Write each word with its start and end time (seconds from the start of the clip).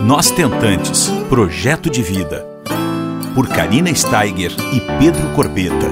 Nós 0.00 0.30
Tentantes 0.30 1.08
Projeto 1.28 1.90
de 1.90 2.02
Vida. 2.02 2.46
Por 3.34 3.48
Karina 3.48 3.92
Steiger 3.92 4.52
e 4.72 4.80
Pedro 4.98 5.34
Corbeta. 5.34 5.88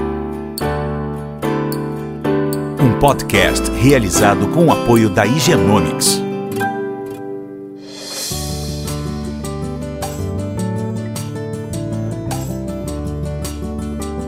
Um 2.81 2.97
podcast 2.99 3.69
realizado 3.71 4.47
com 4.47 4.67
o 4.67 4.71
apoio 4.71 5.09
da 5.09 5.25
Higienomics. 5.25 6.21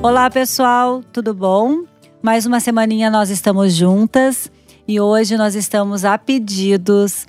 Olá 0.04 0.30
pessoal, 0.30 1.02
tudo 1.14 1.34
bom? 1.34 1.84
Mais 2.21 2.46
uma 2.46 2.59
semaninha 2.59 3.09
nós 3.09 3.30
estamos 3.30 3.73
juntas 3.73 4.52
e 4.86 5.00
hoje 5.00 5.38
nós 5.38 5.55
estamos 5.55 6.04
a 6.04 6.18
pedidos 6.18 7.25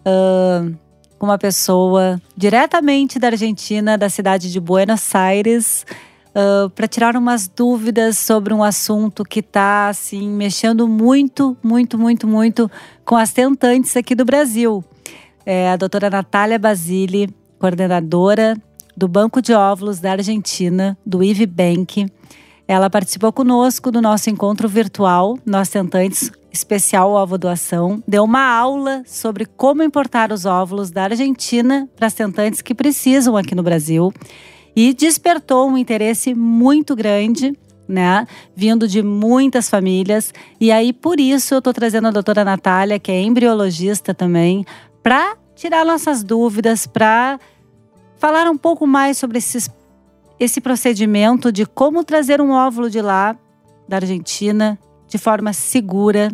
uh, 0.00 0.81
com 1.22 1.26
uma 1.26 1.38
pessoa 1.38 2.20
diretamente 2.36 3.16
da 3.16 3.28
Argentina, 3.28 3.96
da 3.96 4.08
cidade 4.08 4.50
de 4.50 4.58
Buenos 4.58 5.14
Aires, 5.14 5.86
uh, 6.30 6.68
para 6.70 6.88
tirar 6.88 7.16
umas 7.16 7.46
dúvidas 7.46 8.18
sobre 8.18 8.52
um 8.52 8.60
assunto 8.60 9.22
que 9.22 9.38
está 9.38 9.86
assim 9.86 10.28
mexendo 10.28 10.88
muito, 10.88 11.56
muito, 11.62 11.96
muito, 11.96 12.26
muito 12.26 12.68
com 13.04 13.14
as 13.14 13.32
tentantes 13.32 13.96
aqui 13.96 14.16
do 14.16 14.24
Brasil. 14.24 14.84
É 15.46 15.70
a 15.70 15.76
doutora 15.76 16.10
Natália 16.10 16.58
Basile, 16.58 17.32
coordenadora 17.56 18.60
do 18.96 19.06
Banco 19.06 19.40
de 19.40 19.54
Óvulos 19.54 20.00
da 20.00 20.10
Argentina, 20.10 20.98
do 21.06 21.22
IV 21.22 21.46
Bank. 21.46 22.04
Ela 22.66 22.90
participou 22.90 23.32
conosco 23.32 23.92
do 23.92 24.02
nosso 24.02 24.28
encontro 24.28 24.68
virtual, 24.68 25.38
Nós 25.46 25.68
Tentantes, 25.68 26.32
especial 26.52 27.10
Ovo 27.12 27.38
Doação. 27.38 28.02
Deu 28.06 28.24
uma 28.24 28.44
aula 28.44 29.02
sobre 29.06 29.46
como 29.46 29.82
importar 29.82 30.30
os 30.32 30.44
óvulos 30.44 30.90
da 30.90 31.04
Argentina 31.04 31.88
para 31.96 32.06
as 32.06 32.14
tentantes 32.14 32.60
que 32.60 32.74
precisam 32.74 33.36
aqui 33.36 33.54
no 33.54 33.62
Brasil. 33.62 34.12
E 34.74 34.92
despertou 34.94 35.68
um 35.68 35.78
interesse 35.78 36.34
muito 36.34 36.94
grande 36.94 37.52
né? 37.88 38.26
Vindo 38.54 38.88
de 38.88 39.02
muitas 39.02 39.68
famílias. 39.68 40.32
E 40.60 40.72
aí, 40.72 40.92
por 40.92 41.20
isso, 41.20 41.54
eu 41.54 41.58
estou 41.58 41.72
trazendo 41.72 42.08
a 42.08 42.10
doutora 42.10 42.44
Natália, 42.44 42.98
que 42.98 43.12
é 43.12 43.20
embriologista 43.20 44.14
também, 44.14 44.64
para 45.02 45.36
tirar 45.54 45.84
nossas 45.84 46.22
dúvidas, 46.22 46.86
para 46.86 47.38
falar 48.16 48.48
um 48.48 48.56
pouco 48.56 48.86
mais 48.86 49.18
sobre 49.18 49.38
esses, 49.38 49.68
esse 50.40 50.60
procedimento 50.60 51.52
de 51.52 51.66
como 51.66 52.02
trazer 52.02 52.40
um 52.40 52.52
óvulo 52.52 52.88
de 52.88 53.02
lá, 53.02 53.36
da 53.86 53.96
Argentina, 53.96 54.78
de 55.06 55.18
forma 55.18 55.52
segura 55.52 56.30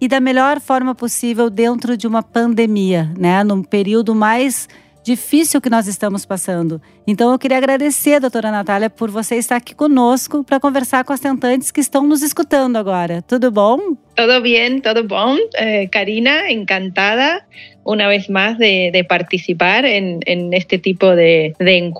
e 0.00 0.08
da 0.08 0.20
melhor 0.20 0.60
forma 0.60 0.94
possível 0.94 1.48
dentro 1.48 1.96
de 1.96 2.06
uma 2.06 2.22
pandemia, 2.22 3.12
né? 3.18 3.42
Num 3.42 3.62
período 3.62 4.14
mais 4.14 4.68
difícil 5.06 5.60
que 5.60 5.70
nós 5.70 5.86
estamos 5.86 6.26
passando. 6.26 6.82
Então 7.06 7.30
eu 7.30 7.38
queria 7.38 7.58
agradecer, 7.58 8.18
doutora 8.18 8.50
Natália, 8.50 8.90
por 8.90 9.08
você 9.08 9.36
estar 9.36 9.54
aqui 9.54 9.72
conosco 9.72 10.42
para 10.42 10.58
conversar 10.58 11.04
com 11.04 11.12
as 11.12 11.20
tentantes 11.20 11.70
que 11.70 11.80
estão 11.80 12.04
nos 12.04 12.22
escutando 12.22 12.76
agora. 12.76 13.22
Tudo 13.22 13.52
bom? 13.52 13.78
Todo 14.16 14.42
bien, 14.42 14.80
todo 14.80 15.04
bom. 15.04 15.36
Eh, 15.56 15.86
Karina, 15.92 16.50
encantada 16.50 17.46
una 17.84 18.08
vez 18.08 18.28
más 18.28 18.58
de, 18.58 18.90
de 18.92 19.04
participar 19.04 19.84
en, 19.84 20.18
en, 20.26 20.52
este 20.52 20.76
tipo 20.76 21.14
de, 21.14 21.54
de 21.60 21.92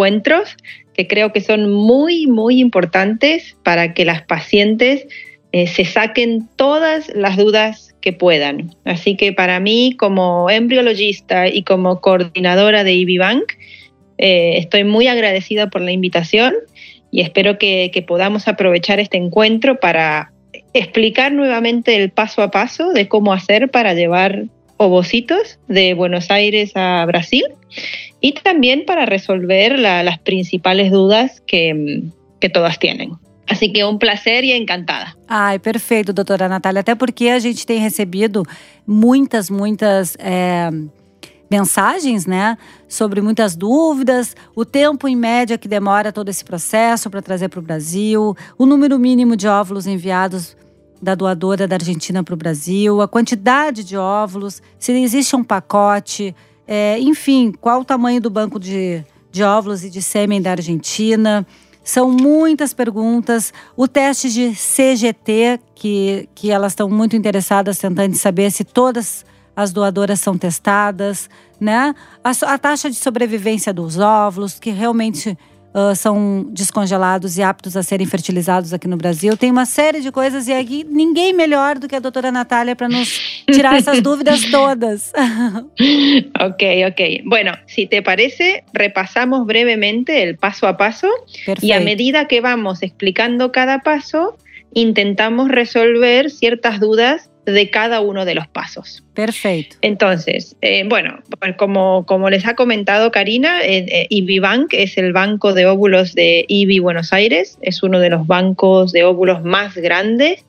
que 0.94 1.06
creo 1.06 1.32
que 1.32 1.40
son 1.40 1.70
muy, 1.70 2.26
muy 2.26 2.58
importantes 2.58 3.56
para 3.62 3.94
que 3.94 4.04
las 4.04 4.22
pacientes 4.22 5.06
eh, 5.52 5.68
se 5.68 5.84
saquen 5.84 6.48
todas 6.56 7.08
las 7.14 7.36
dudas 7.36 7.85
que 8.06 8.12
puedan. 8.12 8.70
Así 8.84 9.16
que 9.16 9.32
para 9.32 9.58
mí, 9.58 9.96
como 9.98 10.48
embriologista 10.48 11.48
y 11.48 11.64
como 11.64 12.00
coordinadora 12.00 12.84
de 12.84 12.92
IBIBank, 12.92 13.54
eh, 14.18 14.58
estoy 14.58 14.84
muy 14.84 15.08
agradecida 15.08 15.70
por 15.70 15.80
la 15.80 15.90
invitación 15.90 16.54
y 17.10 17.22
espero 17.22 17.58
que, 17.58 17.90
podamos 18.06 18.46
aprovechar 18.46 19.00
este 19.00 19.16
encuentro 19.16 19.80
para 19.80 20.30
explicar 20.72 21.32
nuevamente 21.32 21.96
el 21.96 22.10
paso 22.10 22.42
a 22.42 22.52
paso 22.52 22.92
de 22.92 23.08
cómo 23.08 23.32
hacer 23.32 23.72
para 23.72 23.92
llevar 23.92 24.44
ovocitos 24.76 25.58
de 25.66 25.94
Buenos 25.94 26.30
Aires 26.30 26.76
a 26.76 27.04
Brasil 27.06 27.42
y 28.20 28.34
también 28.34 28.84
para 28.86 29.04
resolver 29.04 29.80
la, 29.80 30.04
las 30.04 30.20
principales 30.20 30.92
dudas 30.92 31.42
que 31.44 32.12
todas 32.52 32.78
tienen. 32.78 33.14
Assim 33.48 33.72
que 33.72 33.80
é 33.80 33.86
um 33.86 33.96
prazer 33.96 34.42
e 34.44 34.52
encantada. 34.52 35.14
Ai, 35.28 35.58
perfeito, 35.58 36.12
doutora 36.12 36.48
Natália. 36.48 36.80
Até 36.80 36.94
porque 36.94 37.28
a 37.28 37.38
gente 37.38 37.64
tem 37.64 37.78
recebido 37.78 38.44
muitas, 38.86 39.48
muitas 39.48 40.16
é, 40.18 40.68
mensagens, 41.50 42.26
né? 42.26 42.58
Sobre 42.88 43.20
muitas 43.20 43.56
dúvidas, 43.56 44.34
o 44.54 44.64
tempo 44.64 45.08
em 45.08 45.16
média 45.16 45.56
que 45.56 45.68
demora 45.68 46.12
todo 46.12 46.28
esse 46.28 46.44
processo 46.44 47.08
para 47.08 47.22
trazer 47.22 47.48
para 47.48 47.60
o 47.60 47.62
Brasil, 47.62 48.36
o 48.58 48.66
número 48.66 48.98
mínimo 48.98 49.36
de 49.36 49.46
óvulos 49.46 49.86
enviados 49.86 50.56
da 51.00 51.14
doadora 51.14 51.68
da 51.68 51.76
Argentina 51.76 52.24
para 52.24 52.34
o 52.34 52.36
Brasil, 52.36 53.00
a 53.00 53.08
quantidade 53.08 53.84
de 53.84 53.96
óvulos, 53.96 54.62
se 54.78 54.92
existe 54.92 55.36
um 55.36 55.44
pacote, 55.44 56.34
é, 56.66 56.98
enfim, 56.98 57.52
qual 57.60 57.80
o 57.80 57.84
tamanho 57.84 58.20
do 58.20 58.30
banco 58.30 58.58
de, 58.58 59.04
de 59.30 59.42
óvulos 59.42 59.84
e 59.84 59.90
de 59.90 60.02
sêmen 60.02 60.40
da 60.40 60.52
Argentina. 60.52 61.46
São 61.86 62.10
muitas 62.10 62.74
perguntas. 62.74 63.52
O 63.76 63.86
teste 63.86 64.28
de 64.28 64.50
CGT, 64.56 65.60
que, 65.72 66.28
que 66.34 66.50
elas 66.50 66.72
estão 66.72 66.90
muito 66.90 67.14
interessadas 67.14 67.78
tentando 67.78 68.16
saber 68.16 68.50
se 68.50 68.64
todas 68.64 69.24
as 69.54 69.72
doadoras 69.72 70.18
são 70.18 70.36
testadas, 70.36 71.30
né? 71.60 71.94
A, 72.24 72.30
a 72.54 72.58
taxa 72.58 72.90
de 72.90 72.96
sobrevivência 72.96 73.72
dos 73.72 74.00
óvulos, 74.00 74.58
que 74.58 74.70
realmente 74.70 75.38
uh, 75.72 75.94
são 75.94 76.48
descongelados 76.50 77.38
e 77.38 77.42
aptos 77.42 77.76
a 77.76 77.84
serem 77.84 78.06
fertilizados 78.06 78.72
aqui 78.72 78.88
no 78.88 78.96
Brasil. 78.96 79.36
Tem 79.36 79.52
uma 79.52 79.64
série 79.64 80.00
de 80.00 80.10
coisas 80.10 80.48
e 80.48 80.52
aqui 80.52 80.82
ninguém 80.82 81.32
melhor 81.32 81.78
do 81.78 81.86
que 81.86 81.94
a 81.94 82.00
doutora 82.00 82.32
Natália 82.32 82.74
para 82.74 82.88
nos 82.88 83.35
tirar 83.46 83.76
essas 83.76 84.02
dúvidas 84.02 84.42
todas. 84.50 85.12
ok, 86.40 86.62
ok. 86.88 87.00
Bueno, 87.24 87.52
si 87.66 87.86
te 87.86 88.02
parece, 88.02 88.64
repasamos 88.72 89.46
brevemente 89.46 90.22
el 90.22 90.36
paso 90.36 90.66
a 90.66 90.76
paso 90.76 91.08
Perfecto. 91.44 91.64
y 91.64 91.72
a 91.72 91.80
medida 91.80 92.28
que 92.28 92.40
vamos 92.40 92.82
explicando 92.82 93.52
cada 93.52 93.80
paso, 93.80 94.36
intentamos 94.74 95.48
resolver 95.48 96.30
ciertas 96.30 96.80
dudas 96.80 97.30
de 97.46 97.70
cada 97.70 98.00
uno 98.00 98.24
de 98.24 98.34
los 98.34 98.48
pasos. 98.48 99.04
Perfecto. 99.14 99.76
Entonces, 99.80 100.56
eh, 100.60 100.84
bueno, 100.86 101.20
como, 101.56 102.04
como 102.04 102.28
les 102.28 102.44
ha 102.46 102.54
comentado 102.54 103.12
Karina, 103.12 103.62
eh, 103.62 103.86
eh, 103.88 104.06
IBIBank 104.10 104.74
es 104.74 104.98
el 104.98 105.12
banco 105.12 105.54
de 105.54 105.66
óvulos 105.66 106.14
de 106.14 106.44
IBI 106.48 106.80
Buenos 106.80 107.12
Aires, 107.12 107.56
es 107.62 107.82
uno 107.82 108.00
de 108.00 108.10
los 108.10 108.26
bancos 108.26 108.92
de 108.92 109.04
óvulos 109.04 109.44
más 109.44 109.76
grandes 109.76 110.44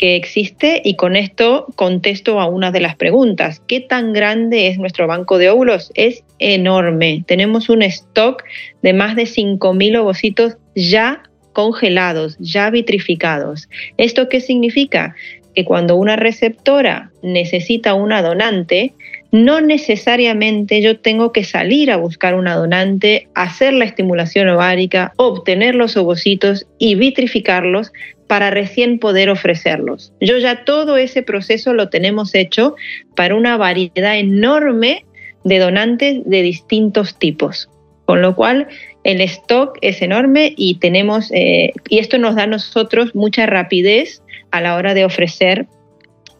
que 0.00 0.16
existe 0.16 0.80
y 0.82 0.96
con 0.96 1.14
esto 1.14 1.66
contesto 1.76 2.40
a 2.40 2.46
una 2.46 2.70
de 2.70 2.80
las 2.80 2.96
preguntas. 2.96 3.60
¿Qué 3.68 3.80
tan 3.80 4.14
grande 4.14 4.68
es 4.68 4.78
nuestro 4.78 5.06
banco 5.06 5.36
de 5.36 5.50
óvulos? 5.50 5.92
Es 5.94 6.24
enorme. 6.38 7.22
Tenemos 7.26 7.68
un 7.68 7.82
stock 7.82 8.42
de 8.80 8.94
más 8.94 9.14
de 9.14 9.24
5.000 9.24 9.98
ovocitos 9.98 10.56
ya 10.74 11.24
congelados, 11.52 12.38
ya 12.38 12.70
vitrificados. 12.70 13.68
¿Esto 13.98 14.30
qué 14.30 14.40
significa? 14.40 15.14
que 15.52 15.64
cuando 15.64 15.96
una 15.96 16.14
receptora 16.14 17.10
necesita 17.24 17.94
una 17.94 18.22
donante, 18.22 18.92
no 19.32 19.60
necesariamente 19.60 20.80
yo 20.80 21.00
tengo 21.00 21.32
que 21.32 21.42
salir 21.42 21.90
a 21.90 21.96
buscar 21.96 22.36
una 22.36 22.54
donante, 22.54 23.26
hacer 23.34 23.72
la 23.72 23.84
estimulación 23.84 24.48
ovárica, 24.48 25.12
obtener 25.16 25.74
los 25.74 25.96
ovocitos 25.96 26.68
y 26.78 26.94
vitrificarlos 26.94 27.90
para 28.30 28.50
recién 28.50 29.00
poder 29.00 29.28
ofrecerlos. 29.28 30.12
Yo 30.20 30.38
ya 30.38 30.64
todo 30.64 30.96
ese 30.96 31.20
proceso 31.20 31.72
lo 31.72 31.88
tenemos 31.88 32.32
hecho 32.36 32.76
para 33.16 33.34
una 33.34 33.56
variedad 33.56 34.16
enorme 34.16 35.04
de 35.42 35.58
donantes 35.58 36.22
de 36.24 36.42
distintos 36.42 37.18
tipos. 37.18 37.68
Con 38.04 38.22
lo 38.22 38.36
cual, 38.36 38.68
el 39.02 39.20
stock 39.22 39.76
es 39.80 40.00
enorme 40.00 40.54
y 40.56 40.78
tenemos, 40.78 41.32
eh, 41.32 41.72
y 41.88 41.98
esto 41.98 42.18
nos 42.18 42.36
da 42.36 42.44
a 42.44 42.46
nosotros 42.46 43.16
mucha 43.16 43.46
rapidez 43.46 44.22
a 44.52 44.60
la 44.60 44.76
hora 44.76 44.94
de 44.94 45.04
ofrecer 45.04 45.66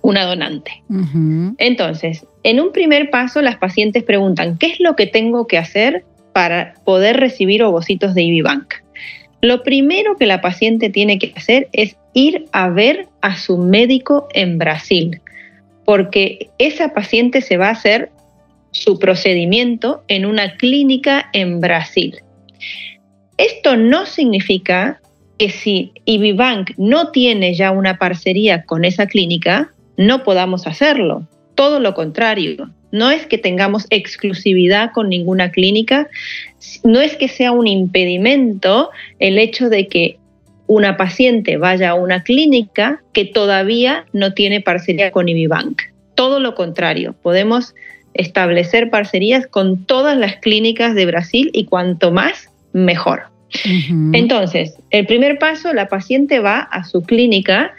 una 0.00 0.26
donante. 0.26 0.85
Uh 0.91 0.94
-huh. 0.94 1.55
Entonces, 1.59 2.25
en 2.44 2.61
un 2.61 2.70
primer 2.70 3.11
paso, 3.11 3.43
las 3.43 3.56
pacientes 3.56 4.05
preguntan, 4.05 4.59
¿qué 4.59 4.69
es 4.69 4.79
lo 4.79 4.94
que 4.94 5.09
tengo 5.09 5.49
que 5.49 5.59
hacer 5.59 6.05
para 6.32 6.75
poder 6.85 7.17
recibir 7.17 7.65
ovocitos 7.65 8.15
de 8.15 8.23
IBIBank? 8.23 8.75
Lo 9.43 9.63
primero 9.63 10.17
que 10.17 10.27
la 10.27 10.41
paciente 10.41 10.91
tiene 10.91 11.19
que 11.19 11.33
hacer 11.37 11.69
es 11.73 11.97
ir 12.13 12.47
a 12.53 12.69
ver 12.69 13.09
a 13.23 13.37
su 13.37 13.57
médico 13.57 14.29
en 14.35 14.59
Brasil, 14.59 15.21
porque 15.85 16.51
esa 16.59 16.93
paciente 16.93 17.41
se 17.41 17.57
va 17.57 17.69
a 17.69 17.73
hacer 17.73 18.11
su 18.73 18.99
procedimiento 18.99 20.03
en 20.09 20.27
una 20.27 20.57
clínica 20.57 21.31
en 21.33 21.61
Brasil. 21.61 22.17
Esto 23.37 23.77
no 23.77 24.07
significa 24.07 25.01
que 25.39 25.49
si 25.49 25.93
IBIBank 26.05 26.73
no 26.77 27.11
tiene 27.11 27.55
ya 27.55 27.71
una 27.71 27.97
parcería 27.99 28.65
con 28.65 28.85
esa 28.85 29.07
clínica, 29.07 29.73
no 29.97 30.23
podamos 30.23 30.67
hacerlo. 30.67 31.27
Todo 31.55 31.81
lo 31.81 31.95
contrario. 31.95 32.71
No 32.93 33.11
es 33.11 33.27
que 33.27 33.39
tengamos 33.39 33.87
exclusividad 33.91 34.93
con 34.93 35.09
ninguna 35.09 35.51
clínica, 35.51 36.09
no 36.85 37.01
es 37.01 37.17
que 37.17 37.29
sea 37.29 37.53
un 37.53 37.67
impedimento 37.67 38.91
el 39.19 39.39
hecho 39.39 39.69
de 39.69 39.87
que 39.87 40.19
una 40.67 40.97
paciente 40.97 41.57
vaya 41.57 41.91
a 41.91 41.95
una 41.95 42.23
clínica 42.23 43.03
que 43.13 43.25
todavía 43.25 44.07
no 44.13 44.35
tiene 44.35 44.61
parcería 44.61 45.11
con 45.11 45.29
IBIBank. 45.29 45.83
Todo 46.15 46.39
lo 46.39 46.55
contrario, 46.55 47.15
podemos 47.23 47.75
establecer 48.15 48.91
parcerías 48.91 49.47
con 49.47 49.85
todas 49.85 50.17
las 50.17 50.37
clínicas 50.37 50.95
de 50.95 51.07
Brasil 51.07 51.51
y 51.53 51.65
cuanto 51.65 52.13
más, 52.13 52.51
mejor. 52.73 53.23
Entonces, 54.13 54.77
el 54.91 55.07
primer 55.07 55.39
paso, 55.39 55.73
la 55.73 55.89
paciente 55.89 56.39
va 56.39 56.61
a 56.61 56.85
su 56.85 57.03
clínica 57.03 57.73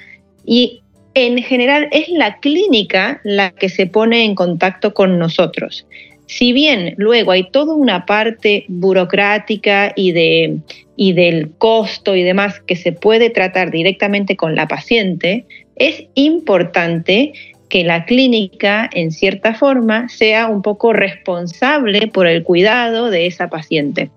y 0.45 0.81
en 1.13 1.37
general 1.43 1.89
es 1.91 2.09
la 2.09 2.39
clínica 2.39 3.19
la 3.23 3.51
que 3.51 3.69
se 3.69 3.87
pone 3.87 4.23
en 4.23 4.35
contacto 4.35 4.93
con 4.93 5.19
nosotros. 5.19 5.85
Si 6.27 6.53
bien 6.53 6.93
luego 6.97 7.31
hay 7.31 7.49
toda 7.51 7.75
una 7.75 8.05
parte 8.05 8.63
burocrática 8.69 9.91
y, 9.95 10.13
de, 10.13 10.59
y 10.95 11.13
del 11.13 11.51
costo 11.57 12.15
y 12.15 12.23
demás 12.23 12.61
que 12.61 12.77
se 12.77 12.93
puede 12.93 13.29
tratar 13.29 13.71
directamente 13.71 14.37
con 14.37 14.55
la 14.55 14.67
paciente, 14.67 15.45
es 15.75 16.05
importante 16.15 17.33
que 17.67 17.83
la 17.83 18.05
clínica, 18.05 18.89
en 18.93 19.11
cierta 19.11 19.53
forma, 19.53 20.07
sea 20.09 20.47
un 20.47 20.61
poco 20.61 20.93
responsable 20.93 22.07
por 22.07 22.27
el 22.27 22.43
cuidado 22.43 23.09
de 23.09 23.27
esa 23.27 23.49
paciente. 23.49 24.09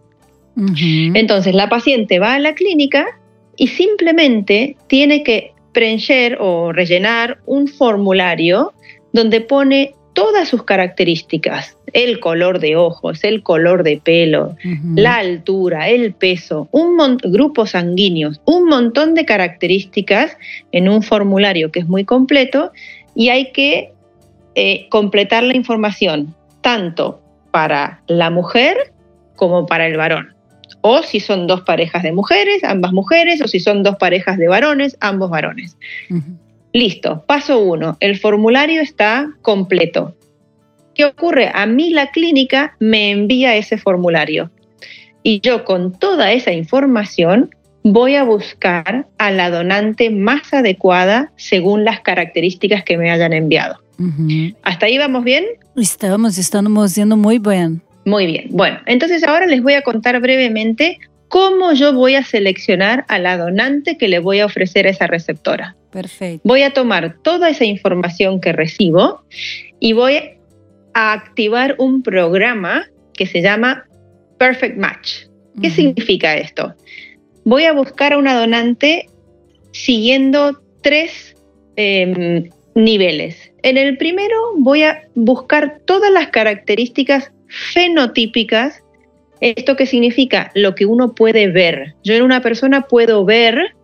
Entonces, 0.56 1.54
la 1.54 1.68
paciente 1.68 2.18
va 2.20 2.34
a 2.34 2.38
la 2.38 2.54
clínica 2.54 3.06
y 3.56 3.68
simplemente 3.68 4.76
tiene 4.88 5.22
que 5.22 5.53
preencher 5.74 6.38
o 6.40 6.72
rellenar 6.72 7.38
un 7.44 7.68
formulario 7.68 8.72
donde 9.12 9.42
pone 9.42 9.94
todas 10.14 10.48
sus 10.48 10.62
características, 10.62 11.76
el 11.92 12.20
color 12.20 12.60
de 12.60 12.76
ojos, 12.76 13.22
el 13.24 13.42
color 13.42 13.82
de 13.82 14.00
pelo, 14.02 14.56
la 14.94 15.16
altura, 15.16 15.88
el 15.90 16.14
peso, 16.14 16.68
un 16.70 17.18
grupos 17.18 17.70
sanguíneos, 17.70 18.40
un 18.44 18.66
montón 18.66 19.14
de 19.14 19.26
características 19.26 20.36
en 20.72 20.88
un 20.88 21.02
formulario 21.02 21.70
que 21.70 21.80
es 21.80 21.88
muy 21.88 22.04
completo 22.04 22.72
y 23.14 23.28
hay 23.28 23.52
que 23.52 23.92
eh, 24.54 24.86
completar 24.88 25.42
la 25.42 25.56
información 25.56 26.34
tanto 26.60 27.20
para 27.50 28.00
la 28.06 28.30
mujer 28.30 28.92
como 29.36 29.66
para 29.66 29.86
el 29.86 29.96
varón. 29.96 30.34
O 30.86 31.02
si 31.02 31.18
son 31.18 31.46
dos 31.46 31.62
parejas 31.62 32.02
de 32.02 32.12
mujeres, 32.12 32.62
ambas 32.62 32.92
mujeres, 32.92 33.40
o 33.40 33.48
si 33.48 33.58
son 33.58 33.82
dos 33.82 33.96
parejas 33.96 34.36
de 34.36 34.48
varones, 34.48 34.98
ambos 35.00 35.30
varones. 35.30 35.78
Listo, 36.74 37.24
paso 37.26 37.58
uno, 37.60 37.96
el 38.00 38.18
formulario 38.18 38.82
está 38.82 39.30
completo. 39.40 40.14
¿Qué 40.94 41.06
ocurre? 41.06 41.50
A 41.54 41.64
mí 41.64 41.88
la 41.88 42.10
clínica 42.10 42.76
me 42.80 43.10
envía 43.10 43.56
ese 43.56 43.78
formulario 43.78 44.50
y 45.22 45.40
yo 45.40 45.64
con 45.64 45.98
toda 45.98 46.32
esa 46.32 46.52
información 46.52 47.48
voy 47.82 48.16
a 48.16 48.24
buscar 48.24 49.08
a 49.16 49.30
la 49.30 49.48
donante 49.48 50.10
más 50.10 50.52
adecuada 50.52 51.32
según 51.36 51.86
las 51.86 52.00
características 52.00 52.84
que 52.84 52.98
me 52.98 53.10
hayan 53.10 53.32
enviado. 53.32 53.78
¿Hasta 54.62 54.84
ahí 54.84 54.98
vamos 54.98 55.24
bien? 55.24 55.46
Estamos, 55.76 56.36
estamos 56.36 56.94
yendo 56.94 57.16
muy 57.16 57.38
bien. 57.38 57.80
Muy 58.04 58.26
bien. 58.26 58.48
Bueno, 58.50 58.78
entonces 58.86 59.24
ahora 59.24 59.46
les 59.46 59.62
voy 59.62 59.74
a 59.74 59.82
contar 59.82 60.20
brevemente 60.20 60.98
cómo 61.28 61.72
yo 61.72 61.92
voy 61.92 62.14
a 62.14 62.22
seleccionar 62.22 63.04
a 63.08 63.18
la 63.18 63.36
donante 63.36 63.96
que 63.96 64.08
le 64.08 64.18
voy 64.18 64.40
a 64.40 64.46
ofrecer 64.46 64.86
a 64.86 64.90
esa 64.90 65.06
receptora. 65.06 65.76
Perfecto. 65.90 66.40
Voy 66.44 66.62
a 66.62 66.72
tomar 66.72 67.16
toda 67.22 67.48
esa 67.48 67.64
información 67.64 68.40
que 68.40 68.52
recibo 68.52 69.22
y 69.80 69.92
voy 69.94 70.16
a 70.92 71.12
activar 71.12 71.76
un 71.78 72.02
programa 72.02 72.86
que 73.14 73.26
se 73.26 73.42
llama 73.42 73.86
Perfect 74.38 74.76
Match. 74.76 75.26
¿Qué 75.60 75.70
significa 75.70 76.36
esto? 76.36 76.74
Voy 77.44 77.64
a 77.64 77.72
buscar 77.72 78.12
a 78.12 78.18
una 78.18 78.38
donante 78.38 79.06
siguiendo 79.72 80.60
tres 80.82 81.36
em, 81.76 82.48
niveles. 82.74 83.52
En 83.62 83.76
el 83.76 83.96
primero 83.96 84.36
voy 84.58 84.82
a 84.82 85.08
buscar 85.14 85.80
todas 85.84 86.10
las 86.12 86.28
características 86.28 87.32
fenotípicas. 87.72 88.82
¿Esto 89.40 89.76
qué 89.76 89.86
significa? 89.86 90.50
Lo 90.54 90.74
que 90.74 90.86
uno 90.86 91.14
puede 91.14 91.48
ver. 91.48 91.94
Yo 92.02 92.14
en 92.14 92.22
una 92.22 92.40
persona 92.40 92.82
puedo 92.82 93.24
ver 93.24 93.74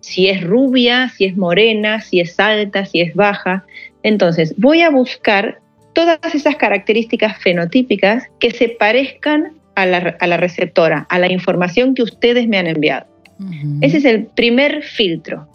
si 0.00 0.28
es 0.28 0.42
rubia, 0.42 1.08
si 1.08 1.24
es 1.24 1.36
morena, 1.36 2.00
si 2.00 2.20
es 2.20 2.38
alta, 2.38 2.84
si 2.84 3.00
es 3.00 3.14
baja. 3.14 3.64
Entonces, 4.02 4.54
voy 4.58 4.82
a 4.82 4.90
buscar 4.90 5.60
todas 5.94 6.18
esas 6.34 6.56
características 6.56 7.38
fenotípicas 7.38 8.24
que 8.38 8.50
se 8.50 8.68
parezcan 8.68 9.54
a 9.74 9.86
la, 9.86 10.36
receptora, 10.36 11.06
a 11.08 11.18
la 11.18 11.32
información 11.32 11.94
que 11.94 12.02
ustedes 12.02 12.46
me 12.46 12.58
han 12.58 12.66
enviado. 12.66 13.06
Ese 13.80 13.98
es 13.98 14.04
el 14.04 14.26
primer 14.26 14.82
filtro. 14.82 15.48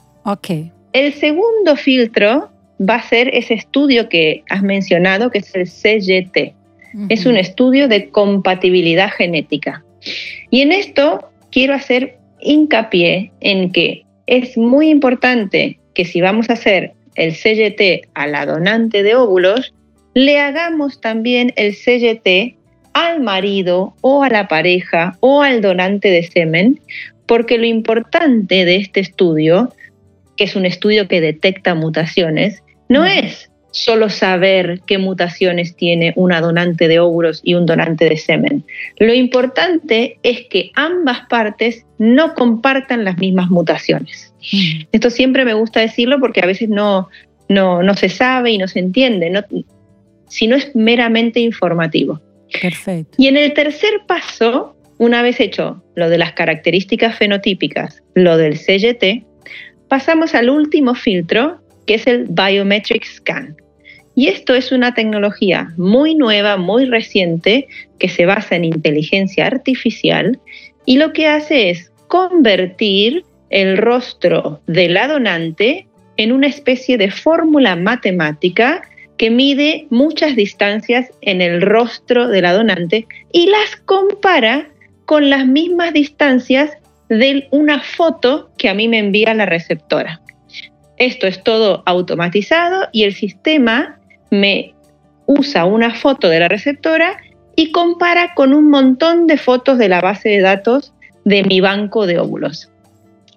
El 0.92 1.14
segundo 1.14 1.76
filtro 1.76 2.50
va 2.82 2.96
a 2.96 3.04
ser 3.04 3.34
ese 3.34 3.54
estudio 3.54 4.10
que 4.10 4.44
has 4.50 4.62
mencionado, 4.64 5.30
que 5.30 5.40
es 5.40 5.56
el 5.56 5.68
CGT. 5.68 6.54
Es 7.10 7.26
un 7.26 7.38
estudio 7.38 7.88
de 7.88 8.10
compatibilidad 8.10 9.12
genética. 9.12 9.84
Y 10.50 10.62
en 10.62 10.72
esto 10.72 11.30
quiero 11.52 11.74
hacer 11.74 12.18
hincapié 12.42 13.32
en 13.42 13.72
que 13.72 14.04
es 14.28 14.58
muy 14.58 14.90
importante 14.90 15.80
que 15.94 16.06
si 16.06 16.22
vamos 16.22 16.50
a 16.50 16.54
hacer 16.54 16.94
el 17.16 17.34
CGT 17.34 18.08
a 18.14 18.28
la 18.28 18.46
donante 18.46 19.04
de 19.04 19.16
óvulos, 19.16 19.74
le 20.14 20.40
hagamos 20.40 21.02
también 21.02 21.54
el 21.56 21.76
CGT 21.76 22.56
al 22.94 23.22
marido 23.22 23.94
o 24.02 24.24
a 24.24 24.30
la 24.30 24.48
pareja 24.48 25.18
o 25.20 25.42
al 25.42 25.62
donante 25.62 26.10
de 26.10 26.24
semen, 26.24 26.80
porque 27.26 27.58
lo 27.58 27.66
importante 27.66 28.66
de 28.66 28.78
este 28.78 29.00
estudio, 29.00 29.74
que 30.36 30.46
es 30.46 30.56
un 30.56 30.66
estudio 30.66 31.08
que 31.08 31.22
detecta 31.22 31.76
mutaciones, 31.76 32.64
no 32.88 33.06
es 33.06 33.49
solo 33.72 34.10
saber 34.10 34.82
qué 34.86 34.98
mutaciones 34.98 35.76
tiene 35.76 36.14
una 36.16 36.42
donante 36.42 36.88
de 36.88 37.00
óvulos 37.00 37.42
y 37.44 37.54
un 37.54 37.66
donante 37.66 38.10
de 38.10 38.18
semen. 38.18 38.66
Lo 38.98 39.14
importante 39.14 40.18
es 40.24 40.48
que 40.50 40.72
ambas 40.76 41.22
partes 41.30 41.86
no 41.98 42.34
compartan 42.34 43.04
las 43.04 43.18
mismas 43.18 43.50
mutaciones. 43.50 44.34
Mm. 44.52 44.86
Esto 44.92 45.10
siempre 45.10 45.46
me 45.46 45.54
gusta 45.54 45.80
decirlo 45.80 46.20
porque 46.20 46.42
a 46.42 46.46
veces 46.46 46.70
no, 46.70 47.10
no, 47.48 47.84
no 47.84 47.94
se 47.96 48.10
sabe 48.10 48.52
y 48.52 48.58
no 48.58 48.68
se 48.68 48.80
entiende, 48.80 49.30
no, 49.30 49.42
si 50.28 50.48
no 50.48 50.56
es 50.56 50.76
meramente 50.76 51.40
informativo. 51.40 52.22
Perfecto. 52.62 53.16
Y 53.18 53.28
en 53.28 53.38
el 53.38 53.54
tercer 53.54 54.02
paso, 54.08 54.76
una 54.98 55.22
vez 55.22 55.40
hecho 55.40 55.84
lo 55.96 56.10
de 56.10 56.18
las 56.18 56.34
características 56.34 57.18
fenotípicas, 57.18 58.02
lo 58.16 58.38
del 58.38 58.58
CGT, 58.58 59.26
pasamos 59.88 60.36
al 60.36 60.50
último 60.50 60.96
filtro, 60.96 61.60
que 61.86 61.96
es 61.96 62.08
el 62.08 62.28
Biometric 62.30 63.06
Scan. 63.06 63.56
Y 64.20 64.28
esto 64.28 64.54
es 64.54 64.74
una 64.74 64.94
tecnología 64.94 65.70
muy 65.78 66.14
nueva, 66.14 66.58
muy 66.58 66.84
reciente, 66.84 67.70
que 68.00 68.10
se 68.10 68.26
basa 68.26 68.58
en 68.58 68.66
inteligencia 68.66 69.48
artificial 69.48 70.38
y 70.86 70.98
lo 70.98 71.14
que 71.14 71.28
hace 71.28 71.70
es 71.70 71.94
convertir 72.10 73.24
el 73.50 73.78
rostro 73.78 74.60
de 74.68 74.90
la 74.90 75.08
donante 75.08 75.88
en 76.18 76.34
una 76.34 76.48
especie 76.48 76.98
de 76.98 77.12
fórmula 77.12 77.78
matemática 77.78 78.82
que 79.16 79.30
mide 79.30 79.88
muchas 79.90 80.36
distancias 80.36 81.10
en 81.22 81.42
el 81.42 81.62
rostro 81.62 82.28
de 82.28 82.42
la 82.42 82.52
donante 82.52 83.08
y 83.32 83.48
las 83.48 83.78
compara 83.86 84.68
con 85.06 85.30
las 85.30 85.48
mismas 85.48 85.94
distancias 85.94 86.72
de 87.08 87.48
una 87.52 87.80
foto 87.80 88.50
que 88.58 88.68
a 88.68 88.74
mí 88.74 88.90
me 88.90 89.00
envía 89.00 89.34
la 89.34 89.46
receptora. 89.46 90.20
Esto 90.98 91.26
es 91.26 91.42
todo 91.42 91.84
automatizado 91.86 92.90
y 92.92 93.04
el 93.04 93.14
sistema 93.14 93.99
me 94.30 94.74
usa 95.26 95.66
una 95.66 95.94
foto 95.94 96.30
de 96.30 96.40
la 96.40 96.48
receptora 96.48 97.18
y 97.56 97.72
compara 97.72 98.34
con 98.36 98.54
un 98.54 98.70
montón 98.70 99.28
de 99.28 99.38
fotos 99.38 99.78
de 99.78 99.90
la 99.90 100.02
base 100.02 100.30
de 100.30 100.42
datos 100.42 100.94
de 101.26 101.44
mi 101.44 101.62
banco 101.62 102.08
de 102.08 102.20
óvulos, 102.20 102.72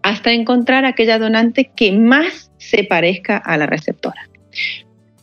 hasta 0.03 0.33
encontrar 0.33 0.85
aquella 0.85 1.19
donante 1.19 1.71
que 1.75 1.93
más 1.93 2.51
se 2.59 2.85
parezca 2.85 3.37
a 3.37 3.57
la 3.57 3.67
receptora. 3.67 4.29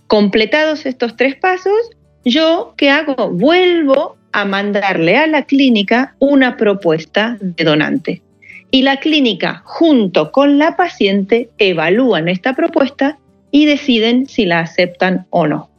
Completados 0.07 0.85
estos 0.85 1.15
tres 1.15 1.35
pasos, 1.35 1.91
yo 2.25 2.73
qué 2.77 2.89
hago? 2.89 3.29
Vuelvo 3.29 4.17
a 4.31 4.45
mandarle 4.45 5.17
a 5.17 5.27
la 5.27 5.43
clínica 5.43 6.15
una 6.19 6.57
propuesta 6.57 7.37
de 7.39 7.63
donante. 7.63 8.21
Y 8.71 8.83
la 8.83 8.97
clínica, 8.97 9.63
junto 9.65 10.31
con 10.31 10.59
la 10.59 10.75
paciente, 10.75 11.49
evalúan 11.57 12.27
esta 12.27 12.53
propuesta 12.53 13.17
y 13.51 13.65
deciden 13.65 14.27
si 14.27 14.45
la 14.45 14.59
aceptan 14.59 15.25
o 15.29 15.47
no. 15.47 15.69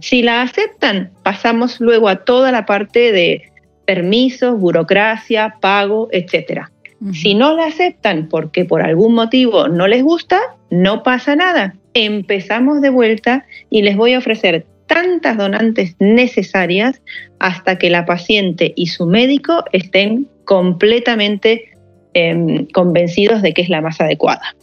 Si 0.00 0.22
la 0.22 0.40
aceptan, 0.40 1.10
pasamos 1.22 1.80
luego 1.80 2.08
a 2.08 2.24
toda 2.24 2.50
la 2.50 2.64
parte 2.64 3.12
de 3.12 3.50
permisos, 3.84 4.58
burocracia, 4.58 5.56
pago, 5.60 6.08
etc. 6.12 6.62
Si 7.12 7.34
no 7.34 7.54
la 7.54 7.66
aceptan 7.66 8.28
porque 8.28 8.64
por 8.64 8.82
algún 8.82 9.14
motivo 9.14 9.68
no 9.68 9.86
les 9.86 10.02
gusta, 10.02 10.38
no 10.70 11.02
pasa 11.02 11.34
nada. 11.36 11.74
Empezamos 11.94 12.80
de 12.80 12.90
vuelta 12.90 13.44
y 13.68 13.82
les 13.82 13.96
voy 13.96 14.14
a 14.14 14.18
ofrecer 14.18 14.66
tantas 14.86 15.36
donantes 15.36 15.94
necesarias 15.98 17.00
hasta 17.38 17.78
que 17.78 17.90
la 17.90 18.06
paciente 18.06 18.72
y 18.76 18.88
su 18.88 19.06
médico 19.06 19.64
estén 19.72 20.28
completamente 20.44 21.70
eh, 22.14 22.66
convencidos 22.72 23.40
de 23.40 23.52
que 23.52 23.62
es 23.62 23.68
la 23.68 23.80
más 23.80 24.00
adecuada. 24.00 24.54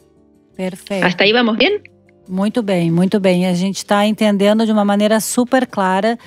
Perfeito. 0.56 1.06
¿Hasta 1.06 1.24
aí 1.24 1.32
vamos 1.32 1.58
bem? 1.58 1.82
Muito 2.28 2.62
bem, 2.62 2.92
muito 2.92 3.20
bem. 3.20 3.48
A 3.48 3.54
gente 3.54 3.78
está 3.78 4.06
entendendo 4.06 4.66
de 4.66 4.72
uma 4.72 4.84
maneira 4.84 5.20
super 5.20 5.66
clara 5.66 6.18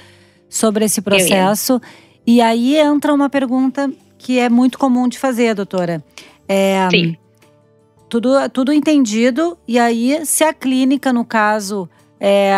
sobre 0.48 0.84
esse 0.84 1.00
processo. 1.00 1.80
E 2.26 2.40
aí 2.40 2.76
entra 2.76 3.12
uma 3.12 3.28
pergunta 3.28 3.90
que 4.18 4.38
é 4.38 4.48
muito 4.48 4.78
comum 4.78 5.08
de 5.08 5.18
fazer, 5.18 5.54
doutora. 5.54 6.02
É, 6.48 6.88
Sim. 6.90 7.16
Tudo, 8.08 8.30
tudo 8.52 8.72
entendido. 8.72 9.56
E 9.68 9.78
aí, 9.78 10.24
se 10.26 10.42
a 10.42 10.52
clínica, 10.52 11.12
no 11.12 11.24
caso, 11.24 11.88
é, 12.18 12.52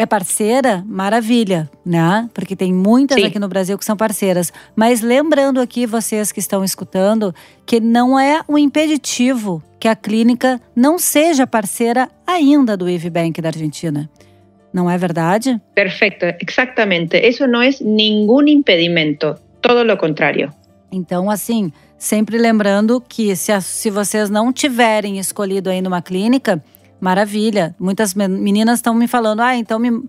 é 0.00 0.06
parceira, 0.06 0.82
maravilha, 0.86 1.68
né? 1.84 2.26
Porque 2.32 2.56
tem 2.56 2.72
muitas 2.72 3.20
Sim. 3.20 3.26
aqui 3.26 3.38
no 3.38 3.48
Brasil 3.48 3.76
que 3.76 3.84
são 3.84 3.94
parceiras. 3.94 4.50
Mas 4.74 5.02
lembrando 5.02 5.60
aqui, 5.60 5.84
vocês 5.84 6.32
que 6.32 6.40
estão 6.40 6.64
escutando, 6.64 7.34
que 7.66 7.80
não 7.80 8.18
é 8.18 8.40
um 8.48 8.56
impeditivo 8.56 9.62
que 9.78 9.86
a 9.86 9.94
clínica 9.94 10.58
não 10.74 10.98
seja 10.98 11.46
parceira 11.46 12.08
ainda 12.26 12.78
do 12.78 12.88
IVBank 12.88 13.42
da 13.42 13.50
Argentina. 13.50 14.08
Não 14.72 14.90
é 14.90 14.96
verdade? 14.96 15.60
Perfecto, 15.74 16.24
exactamente. 16.40 17.18
Eso 17.18 17.46
no 17.46 17.62
es 17.62 17.82
ningún 17.82 18.48
impedimento, 18.48 19.34
todo 19.60 19.84
lo 19.84 19.98
contrario. 19.98 20.50
Então, 20.90 21.28
assim, 21.28 21.70
sempre 21.98 22.38
lembrando 22.38 23.02
que 23.06 23.36
se, 23.36 23.52
se 23.60 23.90
vocês 23.90 24.30
não 24.30 24.50
tiverem 24.50 25.18
escolhido 25.18 25.68
ainda 25.68 25.88
uma 25.90 26.00
clínica, 26.00 26.64
maravilha. 27.00 27.74
Muitas 27.78 28.14
men- 28.14 28.28
meninas 28.28 28.78
estão 28.78 28.94
me 28.94 29.08
falando, 29.08 29.40
ah, 29.40 29.56
então 29.56 29.78
me 29.78 30.02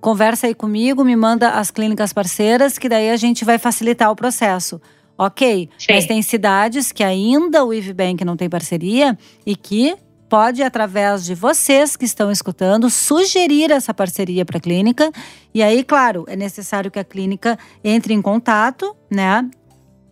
conversa 0.00 0.46
aí 0.46 0.54
comigo, 0.54 1.04
me 1.04 1.16
manda 1.16 1.50
as 1.50 1.70
clínicas 1.70 2.12
parceiras, 2.12 2.78
que 2.78 2.88
daí 2.88 3.10
a 3.10 3.16
gente 3.16 3.44
vai 3.44 3.58
facilitar 3.58 4.10
o 4.10 4.16
processo. 4.16 4.80
Ok, 5.16 5.68
Sim. 5.76 5.86
mas 5.92 6.06
tem 6.06 6.22
cidades 6.22 6.92
que 6.92 7.02
ainda 7.02 7.64
o 7.64 7.74
IVBank 7.74 8.24
não 8.24 8.36
tem 8.36 8.48
parceria 8.48 9.18
e 9.44 9.56
que 9.56 9.96
pode, 10.28 10.62
através 10.62 11.24
de 11.24 11.34
vocês 11.34 11.96
que 11.96 12.04
estão 12.04 12.30
escutando, 12.30 12.88
sugerir 12.88 13.72
essa 13.72 13.92
parceria 13.92 14.44
para 14.44 14.58
a 14.58 14.60
clínica. 14.60 15.10
E 15.52 15.62
aí, 15.62 15.82
claro, 15.82 16.24
é 16.28 16.36
necessário 16.36 16.90
que 16.90 16.98
a 16.98 17.04
clínica 17.04 17.58
entre 17.82 18.14
em 18.14 18.22
contato, 18.22 18.94
né? 19.10 19.48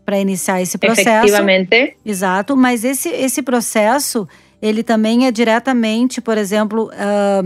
Para 0.05 0.19
iniciar 0.19 0.61
esse 0.63 0.79
processo. 0.79 1.09
Efectivamente, 1.09 1.97
Exato, 2.05 2.57
mas 2.57 2.83
esse, 2.83 3.09
esse 3.11 3.43
processo, 3.43 4.27
ele 4.67 4.83
também 4.83 5.27
é 5.27 5.31
diretamente, 5.31 6.21
por 6.21 6.37
exemplo, 6.39 6.91
ah, 6.95 7.43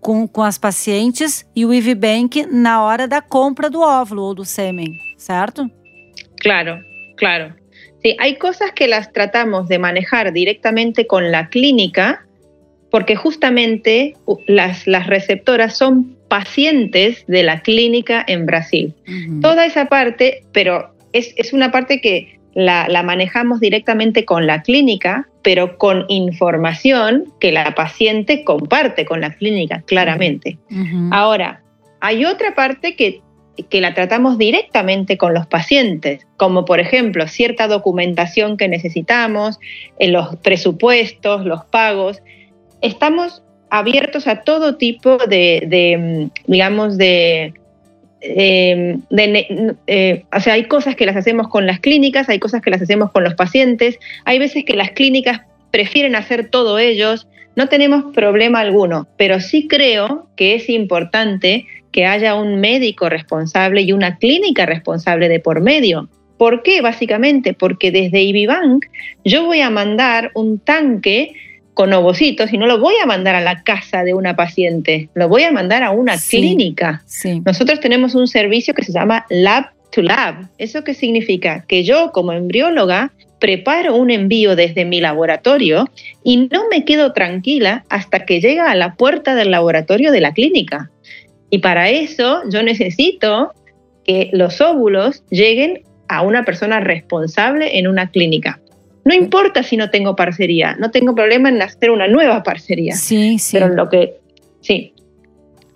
com, 0.00 0.26
com 0.26 0.42
as 0.42 0.58
pacientes 0.58 1.46
e 1.54 1.64
o 1.64 1.72
IVBank 1.72 2.46
na 2.46 2.82
hora 2.82 3.06
da 3.06 3.20
compra 3.20 3.68
do 3.68 3.80
óvulo 3.80 4.22
ou 4.22 4.34
do 4.34 4.44
sêmen, 4.44 4.98
certo? 5.16 5.70
claro, 6.36 6.78
claro. 7.16 7.54
Sí, 8.02 8.14
hay 8.20 8.36
cosas 8.36 8.70
que 8.72 8.86
las 8.86 9.12
tratamos 9.12 9.68
de 9.68 9.78
manejar 9.78 10.32
directamente 10.32 11.06
con 11.06 11.32
la 11.32 11.48
clínica 11.48 12.24
porque 12.90 13.16
justamente 13.16 14.14
las, 14.46 14.86
las 14.86 15.06
receptoras 15.06 15.76
son 15.76 16.16
pacientes 16.28 17.24
de 17.26 17.42
la 17.42 17.60
clínica 17.60 18.24
en 18.26 18.46
Brasil. 18.46 18.94
Uhum. 19.08 19.40
Toda 19.40 19.66
esa 19.66 19.86
parte, 19.86 20.44
pero 20.52 20.94
es, 21.12 21.34
es 21.36 21.52
una 21.52 21.72
parte 21.72 22.00
que 22.00 22.38
la, 22.54 22.86
la 22.88 23.02
manejamos 23.02 23.60
directamente 23.60 24.24
con 24.24 24.46
la 24.46 24.62
clínica, 24.62 25.28
pero 25.46 25.78
con 25.78 26.06
información 26.08 27.32
que 27.38 27.52
la 27.52 27.72
paciente 27.76 28.42
comparte 28.42 29.04
con 29.04 29.20
la 29.20 29.32
clínica, 29.32 29.80
claramente. 29.86 30.58
Ahora, 31.12 31.62
hay 32.00 32.24
otra 32.24 32.56
parte 32.56 32.96
que, 32.96 33.22
que 33.70 33.80
la 33.80 33.94
tratamos 33.94 34.38
directamente 34.38 35.16
con 35.16 35.34
los 35.34 35.46
pacientes, 35.46 36.26
como 36.36 36.64
por 36.64 36.80
ejemplo 36.80 37.28
cierta 37.28 37.68
documentación 37.68 38.56
que 38.56 38.66
necesitamos, 38.66 39.60
en 40.00 40.14
los 40.14 40.34
presupuestos, 40.34 41.46
los 41.46 41.64
pagos. 41.66 42.20
Estamos 42.80 43.44
abiertos 43.70 44.26
a 44.26 44.42
todo 44.42 44.78
tipo 44.78 45.16
de, 45.16 45.62
de, 45.68 45.96
mm, 46.26 46.50
digamos, 46.50 46.98
de... 46.98 47.54
ne- 49.10 49.76
eh, 49.86 50.24
o 50.34 50.40
sea, 50.40 50.54
hay 50.54 50.64
cosas 50.64 50.96
que 50.96 51.06
las 51.06 51.16
hacemos 51.16 51.48
con 51.48 51.66
las 51.66 51.80
clínicas, 51.80 52.28
hay 52.28 52.38
cosas 52.38 52.62
que 52.62 52.70
las 52.70 52.82
hacemos 52.82 53.10
con 53.12 53.24
los 53.24 53.34
pacientes, 53.34 53.98
hay 54.24 54.38
veces 54.38 54.64
que 54.64 54.74
las 54.74 54.90
clínicas 54.90 55.40
prefieren 55.70 56.16
hacer 56.16 56.48
todo 56.50 56.78
ellos, 56.78 57.28
no 57.56 57.68
tenemos 57.68 58.12
problema 58.12 58.60
alguno, 58.60 59.08
pero 59.16 59.40
sí 59.40 59.66
creo 59.66 60.28
que 60.36 60.54
es 60.54 60.68
importante 60.68 61.66
que 61.90 62.04
haya 62.04 62.34
un 62.34 62.60
médico 62.60 63.08
responsable 63.08 63.80
y 63.80 63.92
una 63.92 64.18
clínica 64.18 64.66
responsable 64.66 65.28
de 65.28 65.40
por 65.40 65.62
medio. 65.62 66.08
¿Por 66.36 66.62
qué? 66.62 66.82
Básicamente 66.82 67.54
porque 67.54 67.90
desde 67.90 68.20
IBIBank 68.22 68.84
yo 69.24 69.46
voy 69.46 69.62
a 69.62 69.70
mandar 69.70 70.30
un 70.34 70.58
tanque 70.58 71.32
con 71.76 71.92
ovocitos 71.92 72.54
y 72.54 72.56
no 72.56 72.66
lo 72.66 72.78
voy 72.80 72.94
a 73.02 73.06
mandar 73.06 73.34
a 73.34 73.42
la 73.42 73.62
casa 73.62 74.02
de 74.02 74.14
una 74.14 74.34
paciente, 74.34 75.10
lo 75.12 75.28
voy 75.28 75.42
a 75.42 75.52
mandar 75.52 75.82
a 75.82 75.90
una 75.90 76.16
Sí. 76.16 76.38
clínica. 76.38 77.02
Sim. 77.04 77.42
Nosotros 77.44 77.80
tenemos 77.80 78.14
un 78.14 78.28
servicio 78.28 78.72
que 78.72 78.82
se 78.82 78.92
llama 78.92 79.26
Lab 79.28 79.66
to 79.92 80.00
Lab. 80.00 80.48
¿Eso 80.56 80.84
qué 80.84 80.94
significa? 80.94 81.66
Que 81.68 81.84
yo 81.84 82.12
como 82.12 82.32
embrióloga 82.32 83.12
preparo 83.40 83.94
un 83.94 84.10
envío 84.10 84.56
desde 84.56 84.86
mi 84.86 85.02
laboratorio 85.02 85.86
y 86.24 86.48
no 86.50 86.66
me 86.70 86.86
quedo 86.86 87.12
tranquila 87.12 87.84
hasta 87.90 88.24
que 88.24 88.40
llega 88.40 88.70
a 88.70 88.74
la 88.74 88.94
puerta 88.94 89.34
del 89.34 89.50
laboratorio 89.50 90.12
de 90.12 90.22
la 90.22 90.32
clínica. 90.32 90.90
Y 91.50 91.58
para 91.58 91.90
eso 91.90 92.40
yo 92.50 92.62
necesito 92.62 93.52
que 94.02 94.30
los 94.32 94.62
óvulos 94.62 95.24
lleguen 95.28 95.82
a 96.08 96.22
una 96.22 96.46
persona 96.46 96.80
responsable 96.80 97.78
en 97.78 97.86
una 97.86 98.10
clínica. 98.10 98.60
No 99.06 99.14
importa 99.14 99.62
si 99.62 99.76
no 99.76 99.88
tengo 99.88 100.16
parcería, 100.16 100.76
no 100.78 100.90
tengo 100.90 101.14
problema 101.14 101.48
en 101.48 101.62
hacer 101.62 101.90
una 101.90 102.08
nueva 102.08 102.42
parcería. 102.42 102.94
Sim, 102.96 103.38
sim. 103.38 103.60
Pero 103.60 103.72
lo 103.74 103.88
que 103.88 104.16
sí, 104.60 104.92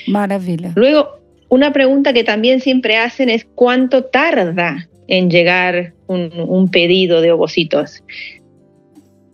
Maravilha. 0.07 0.73
Luego, 0.75 1.21
una 1.49 1.73
pregunta 1.73 2.13
que 2.13 2.25
también 2.25 2.61
siempre 2.61 2.97
hacen 2.97 3.31
es 3.31 3.47
cuánto 3.55 4.05
tarda 4.05 4.89
en 5.09 5.31
llegar 5.31 5.93
un, 6.07 6.31
un 6.35 6.71
pedido 6.71 7.21
de 7.21 7.33
ovocitos. 7.33 8.03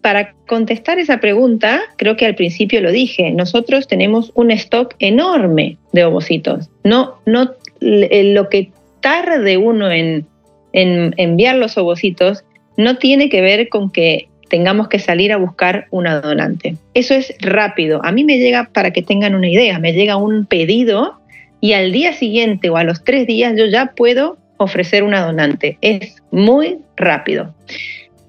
Para 0.03 0.35
contestar 0.47 0.99
esa 0.99 1.19
pregunta, 1.19 1.81
creo 1.97 2.17
que 2.17 2.27
al 2.27 2.35
principio 2.35 2.81
lo 2.81 2.93
dije, 2.93 3.31
nosotros 3.33 3.89
tenemos 3.89 4.31
un 4.35 4.51
stock 4.51 4.95
enorme 4.99 5.79
de 5.93 6.05
ovocitos. 6.05 6.69
No, 6.85 7.17
no 7.27 7.53
l- 7.81 8.35
lo 8.35 8.49
que 8.49 8.71
tarde 9.01 9.57
uno 9.57 9.91
en, 9.91 10.27
en 10.73 11.15
enviar 11.17 11.57
los 11.57 11.77
ovocitos 11.77 12.45
no 12.77 12.99
tiene 12.99 13.29
que 13.29 13.41
ver 13.41 13.69
con 13.69 13.91
que 13.91 14.29
tengamos 14.49 14.89
que 14.89 14.99
salir 14.99 15.33
a 15.33 15.37
buscar 15.37 15.87
una 15.91 16.21
donante. 16.21 16.77
Eso 16.95 17.15
es 17.15 17.35
rápido. 17.41 18.01
A 18.05 18.13
mí 18.13 18.25
me 18.25 18.39
llega, 18.39 18.71
para 18.73 18.93
que 18.93 19.03
tengan 19.03 19.35
una 19.35 19.49
idea, 19.49 19.79
me 19.79 19.93
llega 19.93 20.17
un 20.17 20.47
pedido 20.47 21.19
y 21.61 21.73
al 21.73 21.93
día 21.93 22.13
siguiente 22.13 22.71
o 22.71 22.77
a 22.77 22.85
los 22.85 23.03
tres 23.03 23.27
días 23.27 23.55
yo 23.57 23.67
ya 23.67 23.93
puedo 23.97 24.37
ofrecer 24.59 25.03
una 25.03 25.25
donante. 25.25 25.79
Es 25.81 26.17
muy 26.31 26.79
rápido. 26.97 27.55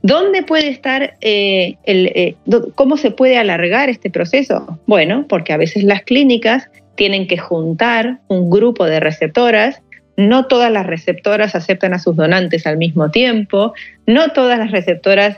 ¿Dónde 0.02 0.44
puede 0.44 0.70
estar, 0.70 1.16
eh, 1.22 1.76
el, 1.84 2.08
eh, 2.08 2.36
cómo 2.76 2.98
se 2.98 3.12
puede 3.12 3.38
alargar 3.38 3.90
este 3.90 4.10
proceso? 4.10 4.80
Bueno, 4.86 5.26
porque 5.28 5.54
a 5.54 5.58
veces 5.58 5.84
las 5.84 6.04
clínicas 6.04 6.70
tienen 6.96 7.28
que 7.28 7.38
juntar 7.38 8.20
un 8.28 8.50
grupo 8.50 8.86
de 8.86 9.00
receptoras. 9.00 9.82
No 10.18 10.48
todas 10.48 10.72
las 10.72 10.86
receptoras 10.86 11.56
aceptan 11.56 11.94
a 11.94 12.00
sus 12.00 12.16
donantes 12.16 12.66
al 12.68 12.78
mismo 12.78 13.12
tiempo. 13.12 13.74
No 14.06 14.30
todas 14.30 14.58
las 14.60 14.72
receptoras 14.72 15.38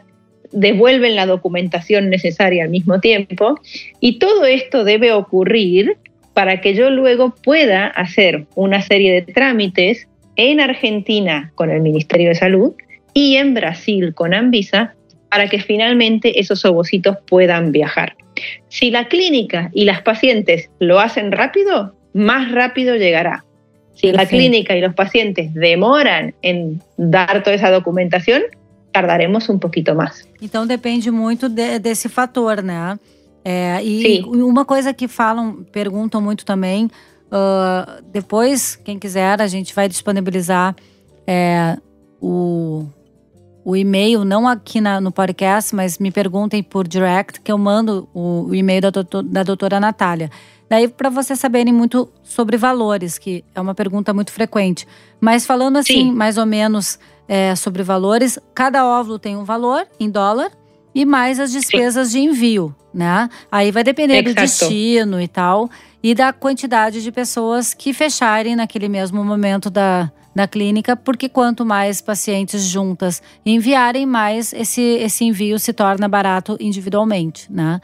devuelven 0.51 1.15
la 1.15 1.25
documentación 1.25 2.09
necesaria 2.09 2.63
al 2.63 2.69
mismo 2.69 2.99
tiempo. 2.99 3.59
Y 3.99 4.19
todo 4.19 4.45
esto 4.45 4.83
debe 4.83 5.11
ocurrir 5.11 5.97
para 6.33 6.61
que 6.61 6.73
yo 6.73 6.89
luego 6.89 7.35
pueda 7.35 7.87
hacer 7.87 8.45
una 8.55 8.81
serie 8.81 9.11
de 9.11 9.33
trámites 9.33 10.07
en 10.37 10.61
Argentina 10.61 11.51
con 11.55 11.69
el 11.69 11.81
Ministerio 11.81 12.29
de 12.29 12.35
Salud 12.35 12.73
y 13.13 13.35
en 13.35 13.53
Brasil 13.53 14.13
con 14.13 14.33
Anvisa 14.33 14.95
para 15.29 15.47
que 15.47 15.59
finalmente 15.59 16.39
esos 16.39 16.63
ovocitos 16.63 17.17
puedan 17.27 17.71
viajar. 17.71 18.15
Si 18.69 18.89
la 18.89 19.09
clínica 19.09 19.69
y 19.73 19.83
las 19.83 20.01
pacientes 20.01 20.69
lo 20.79 20.99
hacen 20.99 21.31
rápido, 21.31 21.93
más 22.13 22.51
rápido 22.51 22.95
llegará. 22.95 23.43
Si 23.99 24.07
la 24.07 24.19
Perfecto. 24.19 24.37
clínica 24.37 24.75
y 24.77 24.81
los 24.81 24.93
pacientes 24.93 25.53
demoran 25.53 26.33
en 26.41 26.81
dar 26.97 27.43
toda 27.43 27.55
essa 27.55 27.69
documentación, 27.69 28.41
tardaremos 28.93 29.49
um 29.49 29.59
pouquinho 29.59 29.93
mais. 29.95 30.25
Então 30.41 30.65
depende 30.65 31.11
muito 31.11 31.49
de- 31.49 31.79
desse 31.79 32.07
fator, 32.07 32.63
né? 32.63 32.97
É, 33.43 33.81
e 33.83 34.01
Sim. 34.01 34.23
uma 34.41 34.63
coisa 34.63 34.93
que 34.93 35.07
falam, 35.07 35.65
perguntam 35.71 36.21
muito 36.21 36.45
também, 36.45 36.89
ah, 37.31 37.99
depois, 38.11 38.75
quem 38.77 38.97
quiser, 38.97 39.41
a 39.41 39.47
gente 39.47 39.73
vai 39.75 39.87
disponibilizar 39.89 40.75
é, 41.27 41.77
o, 42.21 42.85
o 43.69 43.75
e-mail, 43.75 44.25
não 44.25 44.47
aqui 44.47 44.81
na, 44.81 44.99
no 44.99 45.11
podcast, 45.11 45.75
mas 45.75 45.99
me 45.99 46.09
perguntem 46.09 46.63
por 46.63 46.87
direct, 46.87 47.39
que 47.39 47.51
eu 47.51 47.57
mando 47.57 48.09
o, 48.15 48.47
o 48.47 48.55
e-mail 48.55 48.81
da, 48.81 48.89
doutor, 48.89 49.21
da 49.21 49.43
doutora 49.43 49.79
Natália. 49.79 50.31
Daí, 50.67 50.87
para 50.87 51.07
vocês 51.11 51.39
saberem 51.39 51.71
muito 51.71 52.09
sobre 52.23 52.57
valores, 52.57 53.19
que 53.19 53.45
é 53.53 53.61
uma 53.61 53.75
pergunta 53.75 54.11
muito 54.11 54.31
frequente. 54.31 54.87
Mas 55.21 55.45
falando 55.45 55.77
assim, 55.77 56.09
Sim. 56.09 56.11
mais 56.11 56.39
ou 56.39 56.47
menos 56.47 56.97
é, 57.27 57.55
sobre 57.55 57.83
valores, 57.83 58.39
cada 58.55 58.87
óvulo 58.87 59.19
tem 59.19 59.37
um 59.37 59.43
valor 59.43 59.85
em 59.99 60.09
dólar 60.09 60.49
e 60.95 61.05
mais 61.05 61.39
as 61.39 61.51
despesas 61.51 62.07
Sim. 62.07 62.13
de 62.13 62.27
envio, 62.27 62.75
né? 62.91 63.29
Aí 63.51 63.71
vai 63.71 63.83
depender 63.83 64.23
do 64.23 64.33
destino 64.33 65.21
e 65.21 65.27
tal, 65.27 65.69
e 66.01 66.15
da 66.15 66.33
quantidade 66.33 67.03
de 67.03 67.11
pessoas 67.11 67.75
que 67.75 67.93
fecharem 67.93 68.55
naquele 68.55 68.89
mesmo 68.89 69.23
momento 69.23 69.69
da, 69.69 70.11
da 70.39 70.47
clínica, 70.47 70.95
porque 70.95 71.27
quanto 71.27 71.65
mais 71.65 72.01
pacientes 72.01 72.63
juntas 72.63 73.21
enviarem, 73.45 74.05
mais 74.05 74.53
esse, 74.53 74.81
esse 74.81 75.25
envio 75.25 75.59
se 75.59 75.73
torna 75.73 76.07
barato 76.07 76.57
individualmente, 76.59 77.51
né? 77.51 77.81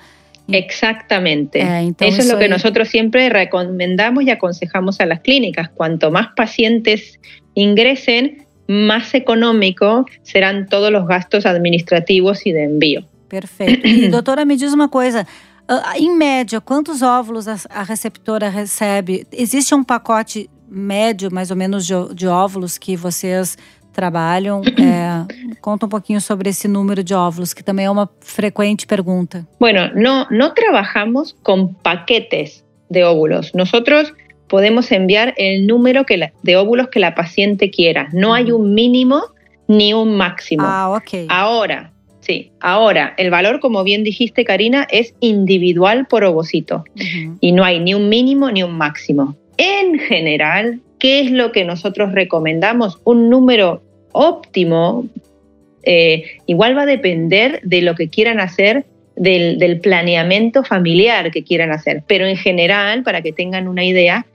Exactamente. 0.48 1.60
Eh, 1.60 1.94
Eso 2.00 2.22
es 2.22 2.30
lo 2.30 2.38
que 2.38 2.48
nosotros 2.48 2.88
siempre 2.88 3.30
recomendamos 3.30 4.24
y 4.24 4.30
aconsejamos 4.30 5.02
a 5.02 5.06
las 5.06 5.20
clínicas. 5.22 5.70
Cuanto 5.70 6.12
más 6.12 6.28
pacientes 6.36 7.20
ingresen, 7.56 8.46
más 8.68 9.14
económico 9.14 10.06
serán 10.22 10.68
todos 10.68 10.92
los 10.92 11.08
gastos 11.08 11.46
administrativos 11.46 12.46
y 12.46 12.52
de 12.52 12.64
envío. 12.64 13.04
Perfeito. 13.28 13.88
E, 13.88 14.08
doutora, 14.16 14.46
me 14.46 14.56
diz 14.56 14.72
uma 14.72 14.88
coisa. 14.88 15.26
Uh, 15.68 15.98
em 15.98 16.16
média, 16.16 16.62
quantos 16.62 17.02
óvulos 17.02 17.48
a, 17.48 17.82
receptora 17.82 18.50
recebe? 18.50 19.26
Existe 19.32 19.74
um 19.74 19.84
pacote 19.84 20.48
médio, 20.70 21.32
mais 21.32 21.52
ou 21.52 21.58
menos, 21.58 21.86
de, 21.86 21.94
de 22.14 22.28
óvulos 22.28 22.78
que 22.78 22.96
vocês 22.96 23.58
trabalham? 23.94 24.62
É, 24.78 25.26
conta 25.62 25.86
um 25.86 25.90
pouquinho 25.90 26.22
sobre 26.22 26.50
esse 26.50 26.68
número 26.68 27.04
de 27.04 27.14
óvulos, 27.14 27.54
que 27.54 27.64
também 27.64 27.86
é 27.86 27.90
uma 27.90 28.10
frequente 28.20 28.86
pergunta. 28.86 29.48
Bueno, 29.60 29.90
no, 29.96 30.28
no 30.30 30.54
trabajamos 30.54 31.36
con 31.44 31.74
paquetes 31.74 32.64
de 32.90 33.04
óvulos. 33.04 33.52
Nosotros 33.54 34.14
podemos 34.48 34.92
enviar 34.92 35.34
el 35.38 35.66
número 35.66 36.06
que 36.06 36.32
de 36.44 36.56
óvulos 36.56 36.90
que 36.90 37.00
la 37.00 37.16
paciente 37.16 37.70
quiera. 37.70 38.10
No 38.14 38.34
hay 38.34 38.52
un 38.52 38.74
mínimo 38.74 39.24
ni 39.68 39.94
un 39.94 40.16
máximo. 40.16 40.64
Ah, 40.66 40.90
ok. 40.90 41.28
Ahora, 41.30 41.92
sí, 42.20 42.52
ahora 42.60 43.14
el 43.18 43.30
valor, 43.30 43.60
como 43.60 43.84
bien 43.84 44.04
dijiste, 44.04 44.46
Karina, 44.46 44.88
es 44.92 45.14
individual 45.20 46.08
por 46.08 46.24
ovocito 46.24 46.84
y 47.40 47.52
no 47.52 47.64
hay 47.64 47.80
ni 47.80 47.94
un 47.94 48.10
mínimo 48.10 48.52
ni 48.52 48.64
un 48.64 48.78
máximo. 48.78 49.36
En 49.58 50.00
general, 50.00 50.80
¿qué 51.00 51.22
es 51.22 51.32
lo 51.32 51.52
que 51.52 51.66
nosotros 51.66 52.12
recomendamos? 52.14 53.00
Un 53.04 53.30
número 53.30 53.82
óptimo, 54.12 55.06
eh, 55.84 56.24
igual 56.46 56.78
va 56.78 56.84
a 56.84 56.88
depender 56.88 57.60
de 57.64 57.82
lo 57.82 57.96
que 57.96 58.10
quieran 58.10 58.40
hacer 58.40 58.86
del, 59.16 59.60
del, 59.60 59.80
planeamiento 59.80 60.64
familiar 60.64 61.32
que 61.32 61.44
quieran 61.44 61.72
hacer. 61.72 62.04
Pero 62.08 62.26
en 62.26 62.38
general, 62.38 63.04
para 63.04 63.22
que 63.22 63.32
tengan 63.32 63.68
una 63.68 63.84
idea, 63.84 64.26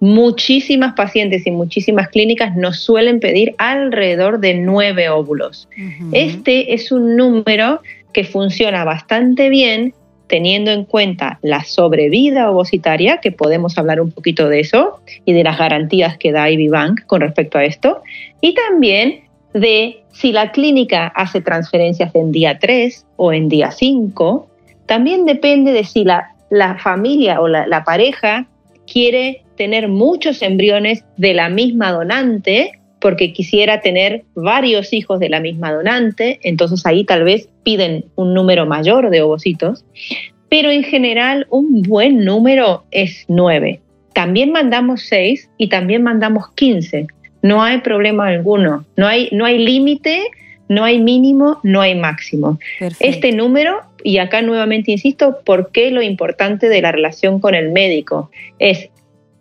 muchísimas 0.00 0.94
pacientes 0.94 1.46
y 1.46 1.50
muchísimas 1.50 2.08
clínicas 2.08 2.56
nos 2.56 2.80
suelen 2.80 3.20
pedir 3.20 3.54
alrededor 3.58 4.40
de 4.40 4.54
nueve 4.54 5.08
óvulos. 5.10 5.68
Este 6.12 6.74
es 6.74 6.90
un 6.90 7.16
número 7.16 7.82
que 8.12 8.24
funciona 8.24 8.84
bastante 8.84 9.50
bien 9.50 9.94
teniendo 10.30 10.70
en 10.70 10.84
cuenta 10.84 11.38
la 11.42 11.64
sobrevida 11.64 12.50
ovocitaria, 12.50 13.18
que 13.18 13.32
podemos 13.32 13.76
hablar 13.76 14.00
un 14.00 14.12
poquito 14.12 14.48
de 14.48 14.60
eso, 14.60 15.00
y 15.26 15.32
de 15.32 15.42
las 15.42 15.58
garantías 15.58 16.16
que 16.16 16.32
da 16.32 16.48
Ivy 16.48 16.68
Bank 16.68 17.00
con 17.06 17.20
respecto 17.20 17.58
a 17.58 17.64
esto, 17.64 18.00
y 18.40 18.54
también 18.54 19.24
de 19.52 20.04
si 20.12 20.32
la 20.32 20.52
clínica 20.52 21.08
hace 21.08 21.40
transferencias 21.40 22.14
en 22.14 22.30
día 22.30 22.58
3 22.60 23.06
o 23.16 23.32
en 23.32 23.48
día 23.48 23.72
5, 23.72 24.48
también 24.86 25.26
depende 25.26 25.72
de 25.72 25.84
si 25.84 26.04
la, 26.04 26.30
familia 26.78 27.40
o 27.40 27.48
la 27.48 27.84
pareja 27.84 28.46
quiere 28.86 29.44
tener 29.56 29.88
muchos 29.88 30.42
embriones 30.42 31.04
de 31.16 31.34
la 31.34 31.48
misma 31.48 31.92
donante 31.92 32.79
porque 33.00 33.32
quisiera 33.32 33.80
tener 33.80 34.22
varios 34.34 34.92
hijos 34.92 35.20
de 35.20 35.28
la 35.28 35.40
misma 35.40 35.72
donante, 35.72 36.38
entonces 36.42 36.84
ahí 36.86 37.04
tal 37.04 37.24
vez 37.24 37.48
piden 37.64 38.04
un 38.14 38.34
número 38.34 38.66
mayor 38.66 39.10
de 39.10 39.22
ovocitos, 39.22 39.84
pero 40.48 40.70
en 40.70 40.84
general 40.84 41.46
un 41.50 41.82
buen 41.82 42.24
número 42.24 42.84
es 42.90 43.24
nueve. 43.28 43.80
También 44.12 44.52
mandamos 44.52 45.02
seis 45.02 45.48
y 45.56 45.68
también 45.68 46.02
mandamos 46.02 46.50
quince. 46.54 47.06
No 47.42 47.62
hay 47.62 47.78
problema 47.78 48.28
alguno, 48.28 48.84
no 48.96 49.06
hay, 49.06 49.28
no 49.32 49.46
hay 49.46 49.58
límite, 49.58 50.24
no 50.68 50.84
hay 50.84 51.00
mínimo, 51.00 51.58
no 51.62 51.80
hay 51.80 51.94
máximo. 51.94 52.58
Este 53.00 53.32
número, 53.32 53.80
y 54.04 54.18
acá 54.18 54.42
nuevamente 54.42 54.92
insisto, 54.92 55.40
¿por 55.44 55.72
qué 55.72 55.90
lo 55.90 56.02
importante 56.02 56.68
de 56.68 56.82
la 56.82 56.92
relación 56.92 57.40
con 57.40 57.54
el 57.54 57.70
médico? 57.70 58.30
Es 58.58 58.90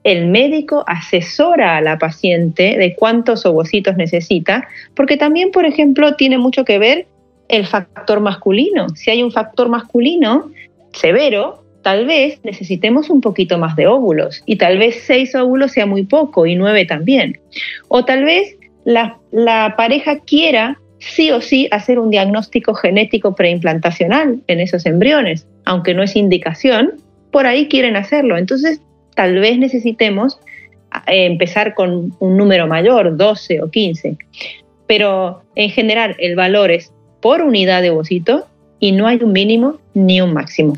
el 0.04 0.28
médico 0.28 0.84
asesora 0.88 1.78
a 1.78 1.82
la 1.82 1.98
paciente 1.98 2.78
de 2.78 2.96
cuántos 2.96 3.46
ovocitos 3.46 3.98
necesita, 3.98 4.68
porque 4.96 5.18
también, 5.18 5.52
por 5.52 5.66
ejemplo, 5.66 6.16
tiene 6.16 6.38
mucho 6.38 6.64
que 6.64 6.80
ver 6.80 7.08
el 7.50 7.66
factor 7.66 8.22
masculino. 8.22 8.90
Si 8.96 9.10
hay 9.10 9.24
un 9.24 9.32
factor 9.32 9.70
masculino 9.70 10.52
severo, 10.94 11.64
tal 11.82 12.06
vez 12.06 12.40
necesitemos 12.44 13.10
un 13.10 13.22
poquito 13.22 13.58
más 13.58 13.76
de 13.76 13.88
óvulos 13.88 14.44
y 14.46 14.58
tal 14.58 14.78
vez 14.78 15.04
seis 15.06 15.36
óvulos 15.36 15.72
sea 15.72 15.86
muy 15.86 16.04
poco 16.04 16.46
y 16.46 16.56
nueve 16.56 16.86
también. 16.86 17.40
O 17.88 18.06
tal 18.06 18.24
vez 18.24 18.56
la, 18.86 19.18
la 19.32 19.76
pareja 19.76 20.20
quiera 20.20 20.80
sí 21.00 21.32
o 21.32 21.42
sí 21.42 21.68
hacer 21.72 22.00
un 22.00 22.10
diagnóstico 22.10 22.74
genético 22.74 23.36
preimplantacional 23.36 24.42
en 24.48 24.60
esos 24.60 24.86
embriones, 24.86 25.48
aunque 25.66 25.94
no 25.94 26.04
es 26.04 26.16
indicación, 26.16 26.94
por 27.32 27.46
ahí 27.46 27.68
quieren 27.68 27.96
hacerlo. 27.96 28.38
Entonces 28.38 28.82
tal 29.16 29.40
vez 29.40 29.58
necesitemos 29.58 30.40
eh, 31.08 31.26
empezar 31.26 31.74
con 31.74 32.16
un 32.20 32.38
número 32.38 32.68
mayor, 32.68 33.16
12 33.16 33.62
o 33.62 33.70
15. 33.70 34.18
Pero 34.88 35.42
en 35.56 35.70
general 35.70 36.16
el 36.20 36.36
valor 36.36 36.72
es 36.72 36.92
por 37.22 37.42
unidade 37.42 37.84
de 37.84 37.92
ovocito 37.92 38.46
e 38.82 38.92
não 38.92 39.06
há 39.06 39.14
um 39.14 39.28
mínimo 39.28 39.80
nem 39.94 40.22
um 40.22 40.34
máximo. 40.34 40.78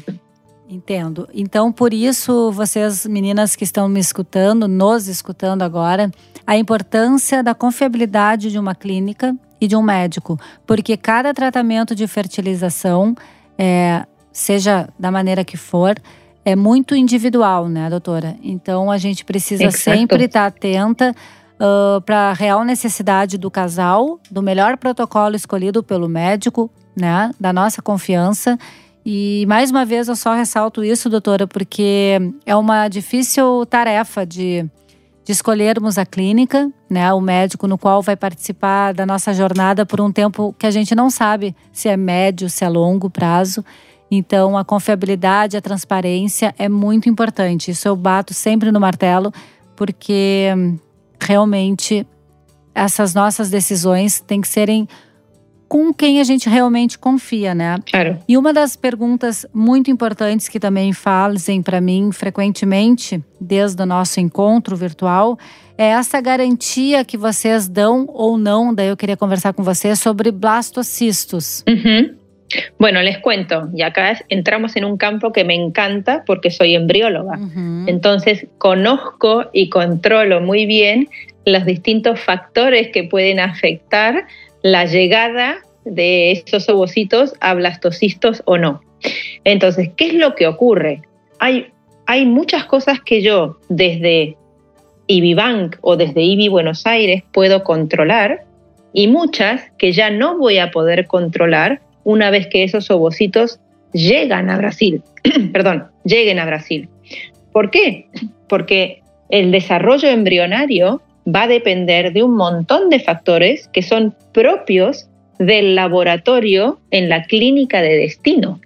Entendo. 0.67 1.27
Então, 1.33 1.71
por 1.71 1.93
isso, 1.93 2.51
vocês, 2.51 3.05
meninas 3.05 3.57
que 3.57 3.63
estão 3.65 3.89
me 3.89 3.99
escutando, 3.99 4.69
nos 4.69 5.07
escutando 5.07 5.63
agora, 5.63 6.09
a 6.47 6.55
importância 6.55 7.43
da 7.43 7.53
confiabilidade 7.53 8.49
de 8.49 8.57
uma 8.57 8.73
clínica 8.73 9.35
e 9.59 9.67
de 9.67 9.75
um 9.75 9.81
médico. 9.81 10.39
Porque 10.65 10.95
cada 10.95 11.33
tratamento 11.33 11.93
de 11.93 12.07
fertilização, 12.07 13.13
é, 13.57 14.05
seja 14.31 14.87
da 14.97 15.11
maneira 15.11 15.43
que 15.43 15.57
for, 15.57 15.95
é 16.43 16.55
muito 16.55 16.95
individual, 16.95 17.67
né, 17.69 17.89
doutora? 17.89 18.35
Então 18.43 18.89
a 18.89 18.97
gente 18.97 19.23
precisa 19.23 19.69
sempre 19.71 20.25
estar 20.25 20.47
atenta 20.47 21.15
uh, 21.61 22.01
para 22.01 22.29
a 22.29 22.33
real 22.33 22.63
necessidade 22.63 23.37
do 23.37 23.51
casal, 23.51 24.19
do 24.29 24.41
melhor 24.41 24.77
protocolo 24.77 25.35
escolhido 25.35 25.83
pelo 25.83 26.09
médico, 26.09 26.69
né, 26.95 27.31
da 27.39 27.53
nossa 27.53 27.81
confiança. 27.81 28.57
E 29.05 29.45
mais 29.47 29.71
uma 29.71 29.85
vez 29.85 30.07
eu 30.07 30.15
só 30.15 30.33
ressalto 30.33 30.83
isso, 30.83 31.09
doutora, 31.09 31.47
porque 31.47 32.19
é 32.45 32.55
uma 32.55 32.87
difícil 32.87 33.65
tarefa 33.65 34.25
de, 34.25 34.63
de 35.23 35.31
escolhermos 35.31 35.97
a 35.97 36.05
clínica, 36.05 36.71
né, 36.89 37.11
o 37.13 37.21
médico 37.21 37.67
no 37.67 37.77
qual 37.77 38.01
vai 38.01 38.15
participar 38.15 38.93
da 38.93 39.05
nossa 39.05 39.33
jornada 39.33 39.85
por 39.85 40.01
um 40.01 40.11
tempo 40.11 40.55
que 40.57 40.67
a 40.67 40.71
gente 40.71 40.93
não 40.93 41.09
sabe 41.09 41.55
se 41.71 41.87
é 41.87 41.97
médio, 41.97 42.49
se 42.49 42.63
é 42.63 42.69
longo 42.69 43.09
prazo. 43.09 43.63
Então, 44.13 44.57
a 44.57 44.65
confiabilidade, 44.65 45.55
a 45.55 45.61
transparência 45.61 46.53
é 46.57 46.67
muito 46.67 47.07
importante. 47.07 47.71
Isso 47.71 47.87
eu 47.87 47.95
bato 47.95 48.33
sempre 48.33 48.69
no 48.69 48.79
martelo, 48.79 49.31
porque 49.73 50.53
hum, 50.55 50.77
realmente 51.19 52.05
essas 52.75 53.13
nossas 53.13 53.49
decisões 53.49 54.19
têm 54.19 54.41
que 54.41 54.47
serem 54.49 54.87
com 55.71 55.93
quem 55.93 56.19
a 56.19 56.23
gente 56.25 56.49
realmente 56.49 56.99
confia, 56.99 57.55
né? 57.55 57.77
Claro. 57.89 58.19
E 58.27 58.37
uma 58.37 58.51
das 58.51 58.75
perguntas 58.75 59.45
muito 59.53 59.89
importantes 59.89 60.49
que 60.49 60.59
também 60.59 60.91
fazem 60.91 61.61
para 61.61 61.79
mim 61.79 62.11
frequentemente, 62.11 63.23
desde 63.39 63.81
o 63.81 63.85
nosso 63.85 64.19
encontro 64.19 64.75
virtual, 64.75 65.39
é 65.77 65.85
essa 65.85 66.19
garantia 66.19 67.05
que 67.05 67.15
vocês 67.15 67.69
dão 67.69 68.05
ou 68.09 68.37
não. 68.37 68.73
Daí 68.73 68.89
eu 68.89 68.97
queria 68.97 69.15
conversar 69.15 69.53
com 69.53 69.63
vocês 69.63 69.97
sobre 70.01 70.29
blastocistos. 70.29 71.63
Uhum. 71.65 72.15
Bueno, 72.79 73.01
les 73.01 73.19
cuento, 73.19 73.69
y 73.73 73.81
acá 73.81 74.19
entramos 74.29 74.75
en 74.75 74.85
un 74.85 74.97
campo 74.97 75.31
que 75.31 75.43
me 75.43 75.55
encanta 75.55 76.23
porque 76.25 76.51
soy 76.51 76.75
embrióloga. 76.75 77.39
Entonces, 77.87 78.47
conozco 78.57 79.49
y 79.53 79.69
controlo 79.69 80.41
muy 80.41 80.65
bien 80.65 81.09
los 81.45 81.65
distintos 81.65 82.19
factores 82.19 82.89
que 82.89 83.03
pueden 83.03 83.39
afectar 83.39 84.25
la 84.61 84.85
llegada 84.85 85.57
de 85.85 86.31
esos 86.31 86.69
ovocitos 86.69 87.33
a 87.39 87.53
blastocistos 87.53 88.43
o 88.45 88.57
no. 88.57 88.81
Entonces, 89.43 89.89
¿qué 89.95 90.07
es 90.07 90.13
lo 90.13 90.35
que 90.35 90.47
ocurre? 90.47 91.01
Hay, 91.39 91.67
hay 92.05 92.25
muchas 92.25 92.65
cosas 92.65 92.99
que 93.01 93.21
yo 93.21 93.57
desde 93.69 94.37
IBI 95.07 95.33
Bank 95.33 95.77
o 95.81 95.97
desde 95.97 96.21
IBI 96.21 96.49
Buenos 96.49 96.85
Aires 96.85 97.23
puedo 97.31 97.63
controlar 97.63 98.45
y 98.93 99.07
muchas 99.07 99.71
que 99.77 99.91
ya 99.93 100.09
no 100.09 100.37
voy 100.37 100.57
a 100.57 100.71
poder 100.71 101.07
controlar 101.07 101.81
una 102.03 102.29
vez 102.29 102.47
que 102.47 102.63
esos 102.63 102.89
ovocitos 102.91 103.59
llegan 103.93 104.49
a 104.49 104.57
Brasil. 104.57 105.01
Perdón, 105.53 105.87
lleguen 106.03 106.39
a 106.39 106.45
Brasil. 106.45 106.87
¿Por 107.51 107.69
qué? 107.69 108.07
Porque 108.47 109.01
el 109.29 109.51
desarrollo 109.51 110.09
embrionario 110.09 111.01
va 111.27 111.43
a 111.43 111.47
depender 111.47 112.13
de 112.13 112.23
un 112.23 112.35
montón 112.35 112.89
de 112.89 112.99
factores 112.99 113.67
que 113.69 113.81
son 113.81 114.15
propios 114.33 115.07
del 115.39 115.75
laboratorio 115.75 116.79
en 116.91 117.09
la 117.09 117.23
clínica 117.23 117.81
de 117.81 117.97
destino, 117.97 118.59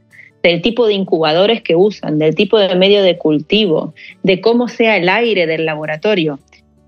del 0.44 0.62
tipo 0.62 0.88
de 0.88 0.94
incubadores 0.94 1.62
que 1.62 1.76
usan, 1.76 2.20
del 2.20 2.36
tipo 2.36 2.60
de 2.60 2.76
medio 2.76 3.02
de 3.02 3.18
cultivo, 3.18 3.94
de 4.24 4.42
cómo 4.42 4.68
sea 4.68 4.98
el 4.98 5.10
aire 5.10 5.48
del 5.48 5.66
laboratorio, 5.66 6.40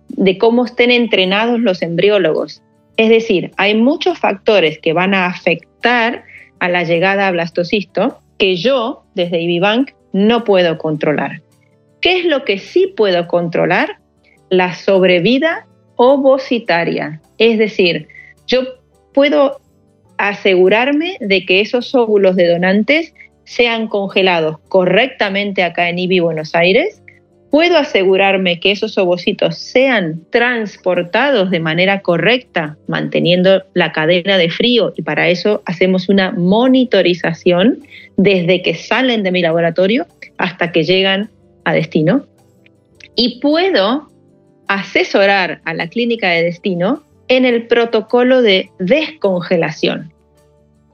de 0.09 0.37
cómo 0.37 0.65
estén 0.65 0.91
entrenados 0.91 1.59
los 1.59 1.81
embriólogos. 1.81 2.61
Es 2.97 3.09
decir, 3.09 3.51
hay 3.57 3.75
muchos 3.75 4.17
factores 4.19 4.79
que 4.79 4.93
van 4.93 5.13
a 5.13 5.27
afectar 5.27 6.23
a 6.59 6.69
la 6.69 6.83
llegada 6.83 7.27
a 7.27 7.31
blastocisto 7.31 8.19
que 8.37 8.55
yo, 8.55 9.03
desde 9.15 9.41
IBIBank, 9.41 9.91
no 10.13 10.43
puedo 10.43 10.77
controlar. 10.77 11.41
¿Qué 12.01 12.19
es 12.19 12.25
lo 12.25 12.45
que 12.45 12.59
sí 12.59 12.93
puedo 12.95 13.27
controlar? 13.27 13.97
La 14.49 14.73
sobrevida 14.75 15.67
ovocitaria. 15.95 17.21
Es 17.37 17.57
decir, 17.57 18.07
yo 18.45 18.61
puedo 19.13 19.59
asegurarme 20.17 21.17
de 21.19 21.45
que 21.45 21.61
esos 21.61 21.93
óvulos 21.93 22.35
de 22.35 22.47
donantes 22.47 23.13
sean 23.43 23.87
congelados 23.87 24.59
correctamente 24.67 25.63
acá 25.63 25.89
en 25.89 25.99
IBI 25.99 26.19
Buenos 26.19 26.55
Aires. 26.55 27.01
Puedo 27.49 27.77
asegurarme 27.77 28.59
que 28.59 28.71
esos 28.71 28.97
ovocitos 28.97 29.57
sean 29.57 30.21
transportados 30.31 31.49
de 31.49 31.61
manera 31.61 32.01
correcta, 32.01 32.77
manteniendo 32.87 33.63
la 33.73 33.93
cadena 33.93 34.37
de 34.37 34.49
frío 34.49 34.93
y 34.97 35.01
para 35.01 35.29
eso 35.29 35.61
hacemos 35.65 36.09
una 36.09 36.31
monitorización 36.31 37.79
desde 38.17 38.61
que 38.61 38.75
salen 38.75 39.23
de 39.23 39.31
mi 39.31 39.41
laboratorio 39.41 40.07
hasta 40.37 40.71
que 40.73 40.83
llegan 40.83 41.29
a 41.63 41.73
destino. 41.73 42.25
Y 43.15 43.39
puedo 43.39 44.09
asesorar 44.67 45.61
a 45.63 45.73
la 45.73 45.87
clínica 45.87 46.29
de 46.29 46.43
destino 46.43 47.03
en 47.29 47.45
el 47.45 47.67
protocolo 47.67 48.41
de 48.41 48.69
descongelación. 48.79 50.11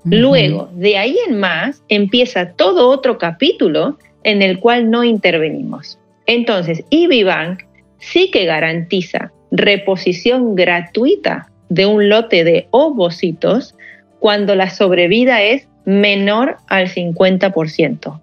Luego, 0.05 0.69
de 0.73 0.97
ahí 0.97 1.15
en 1.27 1.39
más, 1.39 1.83
empieza 1.87 2.51
todo 2.51 2.89
otro 2.89 3.17
capítulo 3.17 3.97
en 4.23 4.41
el 4.41 4.59
cual 4.59 4.89
no 4.91 5.03
intervenimos. 5.03 5.97
Entonces, 6.25 6.83
IBIBank 6.89 7.63
sí 7.99 8.31
que 8.31 8.45
garantiza 8.45 9.31
reposición 9.51 10.55
gratuita 10.55 11.49
de 11.69 11.85
un 11.85 12.09
lote 12.09 12.43
de 12.43 12.67
ovocitos 12.71 13.75
cuando 14.19 14.55
la 14.55 14.69
sobrevida 14.69 15.41
es 15.41 15.67
menor 15.85 16.57
al 16.67 16.87
50%. 16.87 18.19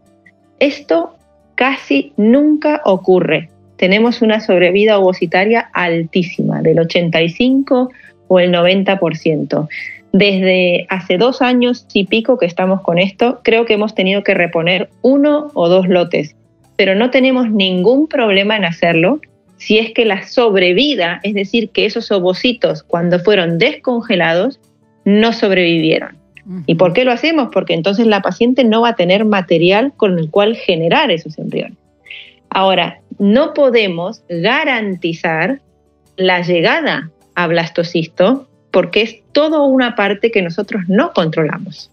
Esto 0.59 1.15
casi 1.55 2.13
nunca 2.17 2.81
ocurre. 2.85 3.51
Tenemos 3.77 4.23
una 4.23 4.41
sobrevida 4.41 4.99
ovocitaria 4.99 5.71
altísima, 5.73 6.63
del 6.63 6.81
85 6.81 7.91
o 8.29 8.41
el 8.41 8.53
90%. 8.53 9.69
Desde 10.13 10.87
hace 10.89 11.19
dos 11.19 11.41
años 11.41 11.87
y 11.93 12.07
pico 12.07 12.39
que 12.39 12.47
estamos 12.47 12.81
con 12.81 12.99
esto, 12.99 13.41
creo 13.43 13.65
que 13.65 13.75
hemos 13.75 13.95
tenido 13.95 14.25
que 14.25 14.35
reponer 14.35 14.91
uno 15.03 15.51
o 15.55 15.69
dos 15.69 15.89
lotes, 15.89 16.35
pero 16.81 16.95
no 16.95 17.11
tenemos 17.11 17.51
ningún 17.51 18.09
problema 18.09 18.57
en 18.57 18.65
hacerlo 18.65 19.21
si 19.59 19.77
es 19.77 19.93
que 19.93 20.07
la 20.07 20.27
sobrevida, 20.27 21.21
es 21.23 21.35
decir, 21.35 21.69
que 21.69 21.85
esos 21.85 22.11
ovocitos 22.11 22.83
cuando 22.83 23.19
fueron 23.21 23.59
descongelados, 23.59 24.59
no 25.05 25.35
sobrevivieron. 25.35 26.17
¿Y 26.65 26.77
por 26.77 26.95
qué 26.95 27.05
lo 27.05 27.13
hacemos? 27.13 27.51
Porque 27.53 27.75
entonces 27.75 28.07
la 28.07 28.23
paciente 28.23 28.65
no 28.65 28.81
va 28.81 28.89
a 28.89 28.97
tener 28.97 29.27
material 29.27 29.93
con 29.95 30.19
el 30.19 30.31
cual 30.31 30.57
generar 30.57 31.11
esos 31.11 31.37
embriones. 31.39 31.77
Ahora, 32.49 33.03
no 33.19 33.53
podemos 33.53 34.23
garantizar 34.31 35.61
la 36.17 36.41
llegada 36.41 37.11
a 37.35 37.47
blastocisto 37.47 38.49
porque 38.71 39.03
es 39.03 39.17
toda 39.33 39.61
una 39.61 39.97
parte 39.97 40.31
que 40.31 40.41
nosotros 40.41 40.85
no 40.89 41.13
controlamos. 41.13 41.91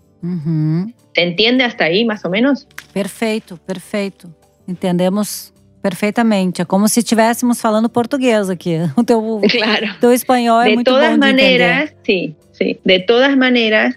¿Se 1.14 1.22
entiende 1.22 1.66
hasta 1.66 1.84
ahí 1.84 2.06
más 2.06 2.24
o 2.24 2.30
menos? 2.30 2.70
Perfeito, 2.94 3.58
perfeito. 3.58 4.30
Entendemos 4.68 5.54
perfeitamente. 5.82 6.62
É 6.62 6.66
como 6.66 6.88
se 6.88 7.00
estivéssemos 7.00 7.62
falando 7.62 7.90
português 7.90 8.50
aqui. 8.50 8.78
O 8.98 9.04
teu, 9.04 9.42
claro. 9.50 9.96
teu 10.02 10.12
espanhol 10.12 10.62
é 10.62 10.70
de 10.70 10.76
muito 10.76 10.92
todas 10.92 11.08
bom 11.08 11.14
de 11.14 11.20
maneras, 11.20 11.92
entender. 11.92 11.96
sí, 12.04 12.36
sí. 12.52 12.80
De 12.84 13.00
todas 13.00 13.36
maneras, 13.38 13.96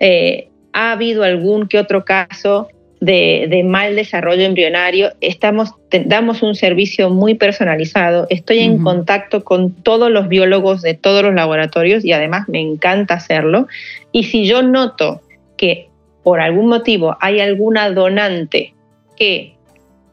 eh, 0.00 0.48
ha 0.72 0.92
habido 0.92 1.24
algún 1.24 1.66
que 1.66 1.78
otro 1.78 2.04
caso 2.04 2.68
de, 3.00 3.48
de 3.50 3.64
mal 3.64 3.96
desarrollo 3.96 4.42
embrionario. 4.42 5.12
Estamos, 5.20 5.70
damos 6.06 6.42
un 6.42 6.54
servicio 6.54 7.10
muy 7.10 7.34
personalizado. 7.34 8.26
Estoy 8.30 8.60
en 8.60 8.78
contacto 8.78 9.42
con 9.42 9.72
todos 9.82 10.10
los 10.10 10.28
biólogos 10.28 10.82
de 10.82 10.94
todos 10.94 11.24
los 11.24 11.34
laboratorios 11.34 12.04
y 12.04 12.12
además 12.12 12.48
me 12.48 12.60
encanta 12.60 13.14
hacerlo. 13.14 13.66
Y 14.12 14.24
si 14.24 14.46
yo 14.46 14.62
noto 14.62 15.20
que 15.56 15.88
por 16.22 16.40
algún 16.40 16.68
motivo 16.68 17.16
hay 17.20 17.40
alguna 17.40 17.90
donante 17.90 18.74
que 19.16 19.51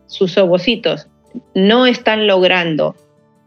sus 0.09 0.37
ovocitos 0.37 1.07
no 1.55 1.85
están 1.85 2.27
logrando 2.27 2.95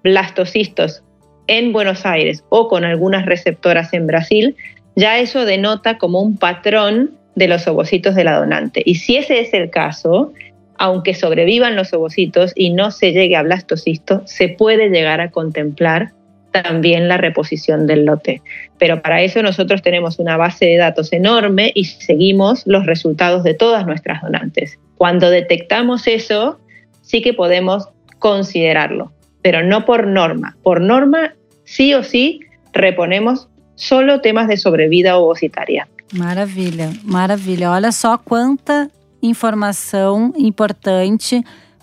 blastocistos 0.03 1.03
en 1.49 1.73
Buenos 1.73 2.07
Aires 2.07 2.45
o 2.49 2.69
con 2.69 2.85
algunas 2.85 3.27
receptoras 3.27 3.93
en 3.93 4.07
Brasil, 4.07 4.57
ya 4.97 5.19
eso 5.19 5.45
denota 5.45 5.99
como 5.99 6.21
un 6.23 6.39
patrón 6.39 7.19
de 7.35 7.49
los 7.49 7.67
ovocitos 7.67 8.15
de 8.15 8.25
la 8.25 8.39
donante. 8.39 8.83
Y 8.85 8.95
si 8.95 9.17
ese 9.17 9.41
es 9.41 9.53
el 9.53 9.71
caso, 9.71 10.33
aunque 10.79 11.15
sobrevivan 11.15 11.77
los 11.77 11.93
ovocitos 11.93 12.53
y 12.55 12.71
no 12.71 12.91
se 12.91 13.13
llegue 13.13 13.37
a 13.37 13.43
blastocisto, 13.43 14.23
se 14.27 14.49
puede 14.49 14.89
llegar 14.89 15.21
a 15.21 15.31
contemplar 15.31 16.13
también 16.53 17.09
la 17.09 17.17
reposición 17.17 17.87
del 17.87 18.05
lote. 18.05 18.43
Pero 18.79 19.03
para 19.03 19.23
eso 19.23 19.43
nosotros 19.43 19.83
tenemos 19.83 20.19
una 20.19 20.37
base 20.37 20.67
de 20.67 20.77
datos 20.77 21.13
enorme 21.13 21.73
y 21.75 21.85
seguimos 21.85 22.63
los 22.67 22.87
resultados 22.87 23.43
de 23.43 23.55
todas 23.55 23.87
nuestras 23.87 24.23
donantes. 24.23 24.79
Cuando 24.97 25.31
detectamos 25.31 26.07
eso, 26.07 26.61
sí 27.01 27.23
que 27.23 27.35
podemos 27.35 27.89
considerarlo, 28.19 29.13
pero 29.43 29.65
no 29.65 29.85
por 29.85 30.07
norma. 30.07 30.57
Por 30.63 30.81
norma, 30.81 31.35
sí 31.65 31.95
o 31.95 32.05
sí, 32.05 32.41
reponemos 32.73 33.49
solo 33.75 34.21
temas 34.21 34.47
de 34.47 34.57
sobrevida 34.57 35.17
ovocitaria. 35.17 35.89
Maravilha, 36.13 36.93
maravilha. 37.03 37.71
Olha 37.71 37.91
só 37.91 38.19
quanta 38.19 38.91
informação 39.23 40.33
importante 40.37 41.43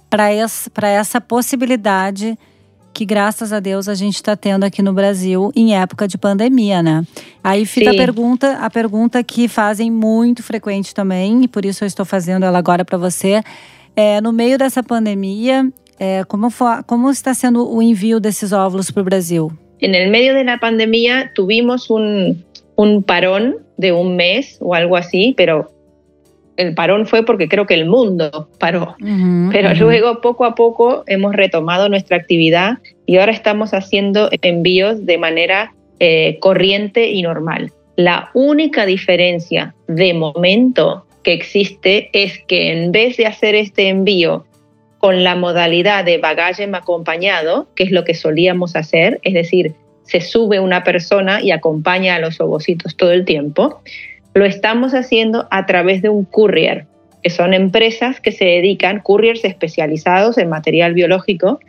para 0.10 0.32
essa, 0.32 1.22
possibilidade 1.22 2.38
que, 3.00 3.06
graças 3.06 3.54
a 3.54 3.62
Deus, 3.62 3.88
a 3.88 3.96
gente 3.96 4.16
está 4.16 4.36
tendo 4.36 4.66
aqui 4.66 4.82
no 4.82 4.92
Brasil 4.92 5.54
em 5.56 5.74
época 5.74 6.06
de 6.06 6.18
pandemia, 6.18 6.84
né? 6.84 7.06
Aí 7.42 7.66
fica 7.66 7.92
a 7.92 7.94
Sim. 7.94 7.98
pergunta, 7.98 8.58
a 8.58 8.70
pergunta 8.70 9.24
que 9.24 9.48
fazem 9.48 9.90
muito 9.90 10.44
frequente 10.44 10.94
também, 10.94 11.46
e 11.46 11.48
por 11.48 11.64
isso 11.64 11.86
eu 11.86 11.88
estou 11.88 12.06
fazendo 12.06 12.44
ela 12.44 12.58
agora 12.58 12.84
para 12.84 12.98
você. 12.98 13.42
É, 13.96 14.20
no 14.20 14.34
meio 14.34 14.58
dessa 14.58 14.84
pandemia, 14.84 15.72
é, 15.98 16.26
como, 16.26 16.50
como 16.86 17.10
está 17.10 17.34
sendo 17.34 17.74
o 17.74 17.82
envio 17.82 18.20
desses 18.20 18.52
óvulos 18.52 18.92
para 18.92 19.00
o 19.00 19.06
Brasil? 19.06 19.50
En 19.80 19.96
el 19.96 20.12
medio 20.12 20.34
de 20.34 20.44
la 20.44 20.58
pandemia 20.58 21.32
tuvimos 21.34 21.90
un, 21.90 22.44
un 22.76 23.02
parón 23.02 23.60
de 23.78 23.94
un 23.94 24.18
mes 24.18 24.58
o 24.60 24.76
algo 24.76 24.98
así, 24.98 25.34
pero 25.38 25.72
el 26.60 26.74
parón 26.74 27.08
fue 27.08 27.24
porque 27.24 27.48
creo 27.48 27.66
que 27.66 27.74
el 27.74 27.86
mundo 27.86 28.50
paró. 28.60 28.96
Pero 29.52 29.74
luego, 29.76 30.20
poco 30.20 30.44
a 30.44 30.56
poco, 30.56 31.06
hemos 31.08 31.34
retomado 31.34 31.88
nuestra 31.88 32.18
actividad 32.18 32.80
y 33.06 33.18
ahora 33.18 33.32
estamos 33.32 33.74
haciendo 33.74 34.30
envíos 34.42 35.06
de 35.06 35.18
manera 35.18 35.74
eh, 36.00 36.38
corriente 36.42 37.12
y 37.12 37.22
normal. 37.22 37.72
La 37.96 38.30
única 38.34 38.86
diferencia 38.86 39.74
de 39.88 40.14
momento 40.14 41.06
que 41.24 41.32
existe 41.32 42.10
es 42.12 42.40
que 42.48 42.74
en 42.74 42.92
vez 42.92 43.16
de 43.16 43.26
hacer 43.26 43.56
este 43.56 43.88
envío 43.88 44.46
con 44.98 45.24
la 45.24 45.36
modalidad 45.36 46.04
de 46.04 46.18
bagaje 46.18 46.70
acompañado, 46.74 47.70
que 47.74 47.84
es 47.84 47.92
lo 47.92 48.04
que 48.04 48.16
solíamos 48.16 48.76
hacer, 48.76 49.22
es 49.24 49.34
decir, 49.34 49.76
se 50.04 50.20
sube 50.20 50.60
una 50.60 50.84
persona 50.84 51.42
y 51.42 51.52
acompaña 51.52 52.16
a 52.16 52.20
los 52.20 52.42
ovocitos 52.42 52.98
todo 52.98 53.12
el 53.12 53.24
tiempo, 53.24 53.82
lo 54.34 54.46
estamos 54.46 54.94
haciendo 54.94 55.48
a 55.52 55.66
través 55.66 56.02
de 56.02 56.10
un 56.10 56.26
courier, 56.26 56.86
que 57.24 57.30
son 57.30 57.54
empresas 57.54 58.20
que 58.20 58.32
se 58.32 58.46
dedican, 58.46 59.00
couriers 59.00 59.44
especializados 59.44 60.38
en 60.38 60.50
material 60.50 60.94
biológico, 60.94 61.60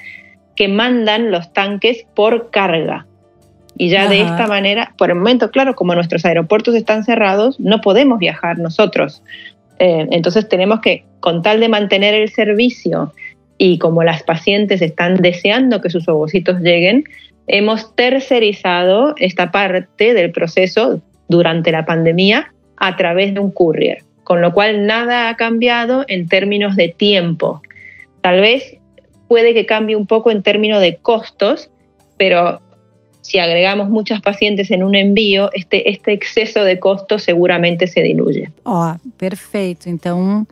que 0.56 0.68
mandan 0.68 1.30
los 1.30 1.52
tanques 1.52 2.06
por 2.14 2.50
carga. 2.50 3.06
Y 3.76 3.88
ya 3.88 4.08
de 4.08 4.20
esta 4.20 4.46
manera, 4.46 4.92
por 4.98 5.08
el 5.08 5.16
momento, 5.16 5.50
claro, 5.50 5.74
como 5.74 5.94
nuestros 5.94 6.24
aeropuertos 6.26 6.74
están 6.74 7.04
cerrados, 7.04 7.58
no 7.58 7.80
podemos 7.80 8.18
viajar 8.18 8.58
nosotros. 8.58 9.22
Eh, 9.78 10.06
entonces 10.10 10.46
tenemos 10.48 10.80
que, 10.80 11.04
con 11.20 11.40
tal 11.40 11.60
de 11.60 11.70
mantener 11.70 12.14
el 12.14 12.28
servicio 12.28 13.14
y 13.56 13.78
como 13.78 14.04
las 14.04 14.22
pacientes 14.22 14.82
están 14.82 15.16
deseando 15.16 15.80
que 15.80 15.88
sus 15.88 16.06
ovocitos 16.08 16.60
lleguen, 16.60 17.04
hemos 17.46 17.96
tercerizado 17.96 19.14
esta 19.16 19.50
parte 19.50 20.12
del 20.12 20.30
proceso 20.30 21.00
durante 21.30 21.72
la 21.72 21.86
pandemia 21.86 22.52
a 22.76 22.96
través 22.96 23.32
de 23.32 23.40
un 23.40 23.50
courier, 23.50 24.02
con 24.24 24.42
lo 24.42 24.52
cual 24.52 24.86
nada 24.86 25.28
ha 25.28 25.36
cambiado 25.36 26.04
en 26.08 26.28
términos 26.28 26.76
de 26.76 26.88
tiempo. 26.88 27.62
Tal 28.20 28.40
vez 28.40 28.76
puede 29.28 29.54
que 29.54 29.64
cambie 29.64 29.96
un 29.96 30.06
poco 30.06 30.30
en 30.30 30.42
términos 30.42 30.80
de 30.80 30.96
costos, 30.96 31.70
pero 32.18 32.60
si 33.20 33.38
agregamos 33.38 33.88
muchas 33.88 34.20
pacientes 34.20 34.70
en 34.70 34.82
un 34.82 34.94
envío, 34.94 35.50
este, 35.52 35.88
este 35.88 36.12
exceso 36.12 36.64
de 36.64 36.80
costos 36.80 37.22
seguramente 37.22 37.86
se 37.86 38.02
diluye. 38.02 38.50
Ó, 38.64 38.94
perfeito. 39.16 39.88
Então, 39.88 40.46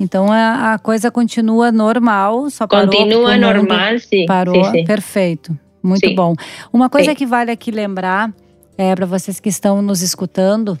então 0.00 0.32
a, 0.32 0.72
a 0.72 0.78
coisa 0.78 1.10
continua 1.10 1.70
normal, 1.70 2.48
só 2.48 2.66
parou 2.66 2.86
Continua 2.86 3.36
normal, 3.36 3.98
sim. 3.98 4.24
Parou, 4.24 4.64
sim, 4.64 4.70
sim. 4.70 4.84
perfeito. 4.84 5.56
Muito 5.82 6.06
Sim. 6.06 6.14
bom. 6.14 6.34
Uma 6.72 6.88
coisa 6.88 7.12
que 7.12 7.26
vale 7.26 7.50
aqui 7.50 7.72
lembrar, 7.72 8.32
é, 8.76 8.94
para 8.94 9.06
vocês 9.06 9.38
que 9.38 9.48
estão 9.48 9.82
nos 9.82 10.02
escutando, 10.02 10.78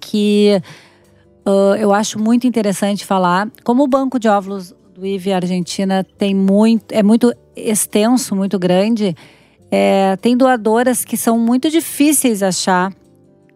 que 0.00 0.60
ah, 1.44 1.76
eu 1.78 1.92
acho 1.92 2.18
muito 2.18 2.46
interessante 2.46 3.04
falar, 3.04 3.50
como 3.62 3.84
o 3.84 3.88
banco 3.88 4.18
de 4.18 4.28
óvulos 4.28 4.74
do 4.94 5.04
IVE 5.04 5.32
Argentina 5.32 6.04
tem 6.16 6.34
muito, 6.34 6.92
é 6.92 7.02
muito 7.02 7.34
extenso, 7.56 8.34
muito 8.34 8.58
grande, 8.58 9.14
é, 9.70 10.16
tem 10.16 10.36
doadoras 10.36 11.04
que 11.04 11.16
são 11.16 11.38
muito 11.38 11.68
difíceis 11.68 12.38
de 12.38 12.44
achar, 12.44 12.92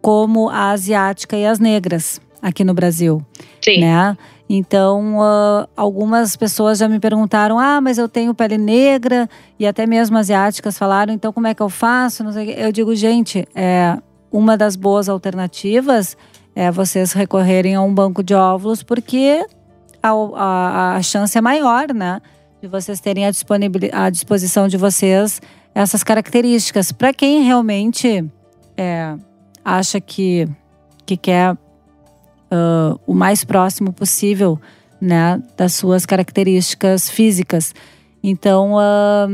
como 0.03 0.49
a 0.49 0.71
asiática 0.71 1.37
e 1.37 1.45
as 1.45 1.59
negras 1.59 2.21
aqui 2.41 2.63
no 2.63 2.73
Brasil 2.73 3.25
Sí, 3.61 3.79
né? 3.79 4.17
Então, 4.49 5.21
ah, 5.21 5.69
algumas 5.77 6.35
pessoas 6.35 6.79
já 6.79 6.89
me 6.89 6.99
perguntaram: 6.99 7.59
ah, 7.59 7.81
mas 7.81 7.99
eu 7.99 8.09
tenho 8.09 8.35
pele 8.35 8.57
negra, 8.57 9.29
e 9.59 9.67
até 9.67 9.87
mesmo 9.87 10.17
asiáticas 10.17 10.79
falaram, 10.79 11.13
então 11.13 11.33
como 11.33 11.47
é 11.47 11.55
que 11.55 11.63
eu 11.63 11.69
faço? 11.69 12.25
Eu 12.57 12.73
digo, 12.73 12.95
gente, 12.95 13.47
é, 13.55 13.99
uma 14.33 14.57
das 14.57 14.75
boas 14.75 15.09
alternativas 15.09 16.17
é 16.55 16.71
vocês 16.71 17.13
recorrerem 17.13 17.75
a 17.75 17.83
um 17.83 17.93
banco 17.93 18.23
de 18.23 18.35
óvulos, 18.35 18.83
porque 18.83 19.45
a, 20.03 20.11
a, 20.11 20.97
a 20.97 21.03
chance 21.03 21.37
é 21.37 21.41
maior, 21.41 21.93
né? 21.93 22.21
De 22.61 22.67
vocês 22.69 22.99
terem 23.01 23.27
à, 23.27 23.31
à 23.93 24.11
disposição 24.11 24.67
de 24.67 24.77
vocês 24.77 25.41
essas 25.75 26.03
características. 26.03 26.91
Para 26.91 27.13
quem 27.13 27.43
realmente 27.45 28.25
é, 28.77 29.15
acha 29.65 30.01
que, 30.01 30.49
que 31.07 31.17
quer 31.17 31.57
ah, 32.51 32.97
o 33.07 33.15
mais 33.15 33.45
próximo 33.45 33.93
possível, 33.93 34.61
né, 35.01 35.41
das 35.57 35.75
suas 35.75 36.05
características 36.05 37.09
físicas. 37.09 37.75
Então, 38.23 38.79
ah, 38.79 39.29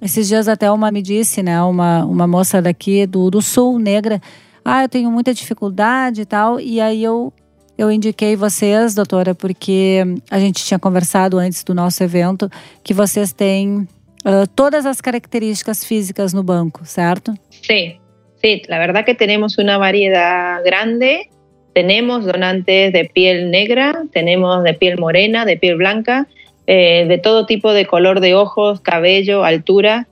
esses 0.00 0.28
dias 0.28 0.48
até 0.48 0.70
uma 0.70 0.90
me 0.90 1.02
disse, 1.02 1.42
né, 1.42 1.62
uma, 1.62 2.04
uma 2.04 2.26
moça 2.26 2.62
daqui 2.62 3.06
do, 3.06 3.30
do 3.30 3.42
sul, 3.42 3.78
negra, 3.78 4.20
ah, 4.64 4.82
eu 4.82 4.88
tenho 4.88 5.10
muita 5.10 5.34
dificuldade 5.34 6.22
e 6.22 6.26
tal, 6.26 6.60
e 6.60 6.80
aí 6.80 7.02
eu 7.02 7.32
eu 7.78 7.90
indiquei 7.90 8.36
vocês, 8.36 8.94
doutora, 8.94 9.34
porque 9.34 10.04
a 10.30 10.38
gente 10.38 10.62
tinha 10.62 10.78
conversado 10.78 11.38
antes 11.38 11.64
do 11.64 11.74
nosso 11.74 12.04
evento 12.04 12.50
que 12.84 12.92
vocês 12.92 13.32
têm 13.32 13.88
ah, 14.22 14.44
todas 14.54 14.84
as 14.84 15.00
características 15.00 15.82
físicas 15.82 16.34
no 16.34 16.42
banco, 16.42 16.84
certo? 16.84 17.32
sí, 17.48 17.98
sí, 18.42 18.62
la 18.68 18.78
verdad 18.78 19.04
que 19.04 19.14
tenemos 19.14 19.56
una 19.58 19.78
variedad 19.78 20.62
grande. 20.62 21.30
Tenemos 21.72 22.24
donantes 22.24 22.92
de 22.92 23.04
piel 23.04 23.50
negra, 23.50 24.02
tenemos 24.12 24.64
de 24.64 24.74
piel 24.74 24.98
morena, 24.98 25.44
de 25.44 25.56
piel 25.56 25.76
blanca, 25.76 26.26
eh, 26.66 27.06
de 27.08 27.18
todo 27.18 27.46
tipo 27.46 27.72
de 27.72 27.86
color 27.86 28.20
de 28.20 28.34
ojos, 28.34 28.80
cabello, 28.80 29.44
altura. 29.44 30.08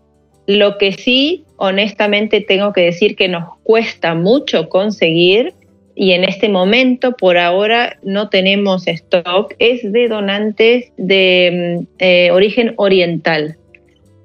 Lo 0.47 0.79
que 0.79 0.93
sí, 0.93 1.45
honestamente, 1.57 2.41
tengo 2.41 2.73
que 2.73 2.83
decir 2.83 3.17
que 3.17 3.29
nos 3.29 3.45
cuesta 3.63 4.15
mucho 4.15 4.69
conseguir 4.69 5.55
y 6.01 6.13
en 6.13 6.23
este 6.23 6.49
momento, 6.49 7.17
por 7.17 7.39
ahora, 7.39 7.99
no 8.05 8.29
tenemos 8.29 8.87
stock, 8.87 9.53
es 9.59 9.81
de 9.93 10.07
donantes 10.07 10.93
de 10.97 11.81
mm, 11.81 11.87
eh, 11.99 12.31
origen 12.31 12.75
oriental. 12.77 13.57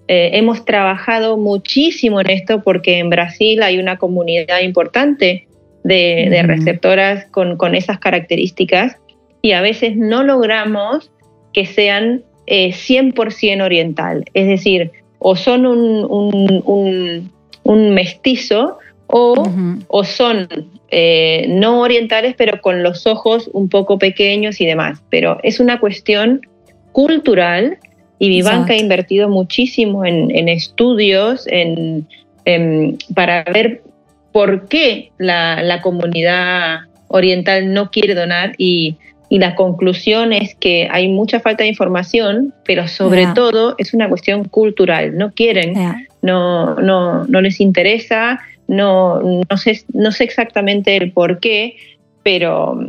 Eh, 0.08 0.32
hemos 0.34 0.66
trabajado 0.66 1.36
muchísimo 1.36 2.22
en 2.22 2.30
esto 2.30 2.62
porque 2.62 3.00
en 3.00 3.10
Brasil 3.10 3.64
hay 3.64 3.80
una 3.80 3.98
comunidad 3.98 4.62
importante 4.62 5.48
de, 5.84 6.28
receptoras 6.44 7.26
con, 7.26 7.58
con 7.58 7.76
esas 7.76 8.00
características 8.00 8.98
y 9.42 9.52
a 9.52 9.62
veces 9.62 9.96
no 9.98 10.24
logramos 10.24 11.12
que 11.54 11.66
sean 11.66 12.24
eh, 12.48 12.70
100% 12.72 13.64
oriental. 13.64 14.26
Es 14.34 14.48
decir, 14.48 14.92
o 15.20 15.36
son 15.36 15.66
un, 15.66 16.06
un- 16.10 16.62
un- 16.66 17.32
un 17.64 17.94
mestizo 17.94 18.78
o, 19.08 19.34
o 19.88 20.04
son 20.04 20.48
eh, 20.90 21.46
no 21.50 21.80
orientales 21.82 22.36
pero 22.38 22.60
con 22.62 22.84
los 22.84 23.08
ojos 23.08 23.50
un 23.54 23.70
poco 23.70 23.98
pequeños 23.98 24.60
y 24.62 24.66
demás. 24.66 25.02
Pero 25.10 25.38
es 25.44 25.60
una 25.60 25.80
cuestión 25.80 26.42
cultural 26.92 27.78
y 28.20 28.30
Vivanca 28.30 28.74
ha 28.74 28.78
invertido 28.78 29.30
muchísimo 29.30 30.06
en, 30.06 30.30
en 30.36 30.48
estudios 30.50 31.46
en- 31.48 32.08
en- 32.46 32.98
para 33.16 33.44
ver 33.44 33.82
por 34.34 34.68
qué 34.68 35.12
la, 35.18 35.64
la 35.64 35.82
comunidad 35.82 36.82
oriental 37.08 37.72
no 37.72 37.92
quiere 37.92 38.16
donar 38.16 38.54
y, 38.58 38.98
y 39.30 39.40
la 39.40 39.56
conclusión 39.56 40.34
es 40.34 40.56
que 40.56 40.90
hay 40.92 41.08
mucha 41.08 41.40
falta 41.40 41.64
de 41.64 41.70
información, 41.70 42.54
pero 42.66 42.88
sobre 42.88 43.28
todo 43.28 43.76
es 43.78 43.94
una 43.94 44.10
cuestión 44.10 44.44
cultural. 44.46 45.18
No 45.18 45.32
quieren 45.32 45.74
no, 46.24 46.76
no, 46.76 47.26
no 47.26 47.42
les 47.42 47.60
interesa, 47.60 48.40
no, 48.68 49.22
no, 49.22 49.58
sé, 49.58 49.84
no 49.94 50.12
sé 50.12 50.24
exactamente 50.24 50.96
el 50.96 51.12
por 51.12 51.40
qué, 51.40 51.76
pero, 52.24 52.80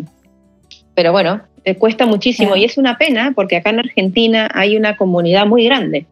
pero 0.95 1.13
bueno, 1.13 1.43
eh, 1.65 1.75
cuesta 1.75 2.07
muchísimo 2.07 2.57
y 2.57 2.65
es 2.65 2.79
una 2.79 2.97
pena 2.97 3.33
porque 3.35 3.57
acá 3.57 3.71
en 3.71 3.81
Argentina 3.81 4.49
hay 4.55 4.77
una 4.77 4.97
comunidad 4.97 5.47
muy 5.47 5.65
grande. 5.65 6.07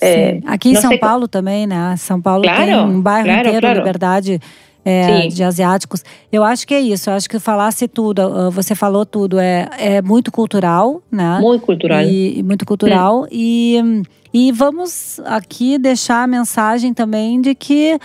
É, 0.00 0.40
Aqui 0.46 0.70
em 0.70 0.74
São 0.76 0.90
sei- 0.90 0.98
Paulo 0.98 1.26
também, 1.26 1.66
né? 1.66 1.94
São 1.96 2.20
Paulo 2.20 2.42
tem 2.42 2.52
Claro, 2.54 2.82
um 2.90 3.00
bairro 3.00 3.26
claro, 3.26 3.40
inteiro, 3.48 3.60
claro. 3.60 3.78
Liberdade, 3.78 4.40
é, 4.84 5.26
de 5.28 5.42
asiáticos. 5.42 6.04
Eu 6.30 6.44
acho 6.44 6.66
que 6.66 6.74
é 6.74 6.80
isso. 6.80 7.10
Eu 7.10 7.14
acho 7.14 7.28
que 7.28 7.38
falasse 7.38 7.88
tudo. 7.88 8.20
ah, 8.20 8.50
Você 8.50 8.74
falou 8.74 9.04
tudo. 9.06 9.38
É, 9.38 9.68
é 9.78 10.02
muito 10.02 10.30
cultural, 10.30 11.02
né? 11.10 11.38
Muy 11.40 11.58
cultural. 11.58 12.02
E, 12.02 12.38
e 12.38 12.42
muito 12.42 12.64
cultural. 12.66 13.26
E, 13.32 14.02
e 14.32 14.52
vamos 14.52 15.18
aqui 15.24 15.78
deixar 15.78 16.22
a 16.22 16.26
mensagem 16.26 16.92
também 16.94 17.40
de 17.40 17.54
que 17.54 17.98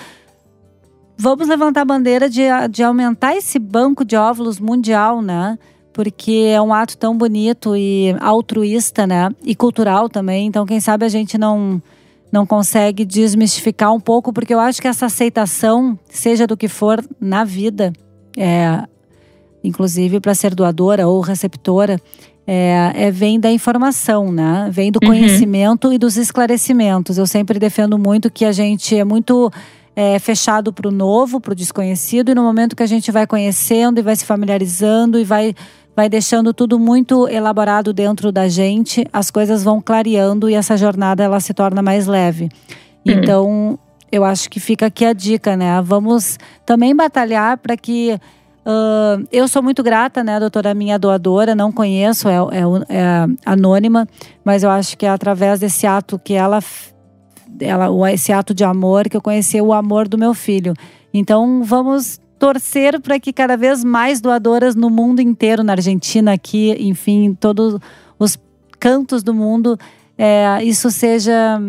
vamos 1.17 1.47
levantar 1.47 1.81
a 1.81 1.85
bandeira 1.85 2.29
de, 2.29 2.41
de 2.69 2.81
aumentar 2.83 3.35
esse 3.35 3.59
banco 3.59 4.03
de 4.03 4.15
óvulos 4.15 4.59
mundial, 4.59 5.21
né? 5.21 5.59
Porque 5.93 6.49
é 6.53 6.61
um 6.61 6.73
ato 6.73 6.97
tão 6.97 7.17
bonito 7.17 7.75
e 7.75 8.15
altruísta, 8.19 9.05
né? 9.05 9.29
E 9.43 9.53
cultural 9.55 10.07
também. 10.09 10.47
Então, 10.47 10.65
quem 10.65 10.79
sabe 10.79 11.05
a 11.05 11.09
gente 11.09 11.37
não 11.37 11.81
não 12.31 12.45
consegue 12.45 13.03
desmistificar 13.03 13.93
um 13.93 13.99
pouco, 13.99 14.31
porque 14.31 14.53
eu 14.53 14.59
acho 14.61 14.81
que 14.81 14.87
essa 14.87 15.07
aceitação, 15.07 15.99
seja 16.09 16.47
do 16.47 16.55
que 16.55 16.69
for 16.69 17.03
na 17.19 17.43
vida, 17.43 17.91
é, 18.37 18.85
inclusive 19.61 20.21
para 20.21 20.33
ser 20.33 20.55
doadora 20.55 21.05
ou 21.09 21.19
receptora, 21.19 21.99
é, 22.47 22.91
é, 22.95 23.11
vem 23.11 23.37
da 23.37 23.51
informação, 23.51 24.31
né? 24.31 24.69
Vem 24.71 24.91
do 24.93 24.99
Uhum. 25.03 25.09
conhecimento 25.09 25.91
e 25.91 25.97
dos 25.97 26.15
esclarecimentos. 26.15 27.17
Eu 27.17 27.27
sempre 27.27 27.59
defendo 27.59 27.99
muito 27.99 28.31
que 28.31 28.45
a 28.45 28.53
gente 28.53 28.97
é 28.97 29.03
muito 29.03 29.51
é, 29.93 30.17
fechado 30.17 30.71
para 30.71 30.87
o 30.87 30.91
novo, 30.91 31.41
para 31.41 31.51
o 31.51 31.55
desconhecido, 31.55 32.31
e 32.31 32.35
no 32.35 32.43
momento 32.43 32.77
que 32.77 32.83
a 32.83 32.87
gente 32.87 33.11
vai 33.11 33.27
conhecendo 33.27 33.99
e 33.99 34.01
vai 34.01 34.15
se 34.15 34.25
familiarizando 34.25 35.19
e 35.19 35.25
vai, 35.25 35.53
vai 35.95 36.07
deixando 36.09 36.53
tudo 36.53 36.79
muito 36.79 37.27
elaborado 37.27 37.93
dentro 37.93 38.31
da 38.31 38.47
gente, 38.47 39.05
as 39.11 39.29
coisas 39.29 39.63
vão 39.63 39.81
clareando 39.81 40.49
e 40.49 40.53
essa 40.53 40.77
jornada 40.77 41.23
ela 41.23 41.39
se 41.39 41.53
torna 41.53 41.81
mais 41.81 42.07
leve. 42.07 42.49
Então, 43.05 43.77
eu 44.11 44.23
acho 44.23 44.49
que 44.49 44.59
fica 44.59 44.85
aqui 44.87 45.05
a 45.05 45.13
dica, 45.13 45.55
né? 45.57 45.81
Vamos 45.81 46.37
também 46.65 46.95
batalhar 46.95 47.57
para 47.57 47.75
que 47.75 48.19
ah, 48.65 49.17
eu 49.31 49.47
sou 49.47 49.61
muito 49.63 49.81
grata, 49.83 50.23
né, 50.23 50.39
doutora, 50.39 50.73
minha 50.73 50.97
doadora, 50.99 51.55
não 51.55 51.71
conheço, 51.71 52.27
é, 52.29 52.35
é- 52.35 52.95
é 52.95 53.25
anônima, 53.45 54.07
mas 54.45 54.63
eu 54.63 54.69
acho 54.69 54.97
que 54.97 55.05
é 55.05 55.09
através 55.09 55.59
desse 55.59 55.87
ato 55.87 56.19
que 56.19 56.33
ela, 56.33 56.59
ela, 57.59 58.11
esse 58.13 58.31
ato 58.31 58.53
de 58.53 58.63
amor, 58.63 59.09
que 59.09 59.17
eu 59.17 59.21
conheci 59.21 59.59
o 59.59 59.73
amor 59.73 60.07
do 60.07 60.17
meu 60.17 60.33
filho. 60.33 60.73
Então, 61.13 61.63
vamos 61.63 62.19
torcer 62.41 62.99
para 62.99 63.19
que 63.19 63.31
cada 63.31 63.55
vez 63.55 63.83
mais 63.83 64.19
doadoras 64.19 64.75
no 64.75 64.89
mundo 64.89 65.21
inteiro, 65.21 65.63
na 65.63 65.73
Argentina, 65.73 66.33
aqui, 66.33 66.75
enfim, 66.79 67.37
todos 67.39 67.79
os 68.17 68.35
cantos 68.79 69.21
do 69.21 69.31
mundo, 69.31 69.77
é, 70.17 70.57
isso 70.63 70.89
seja 70.89 71.61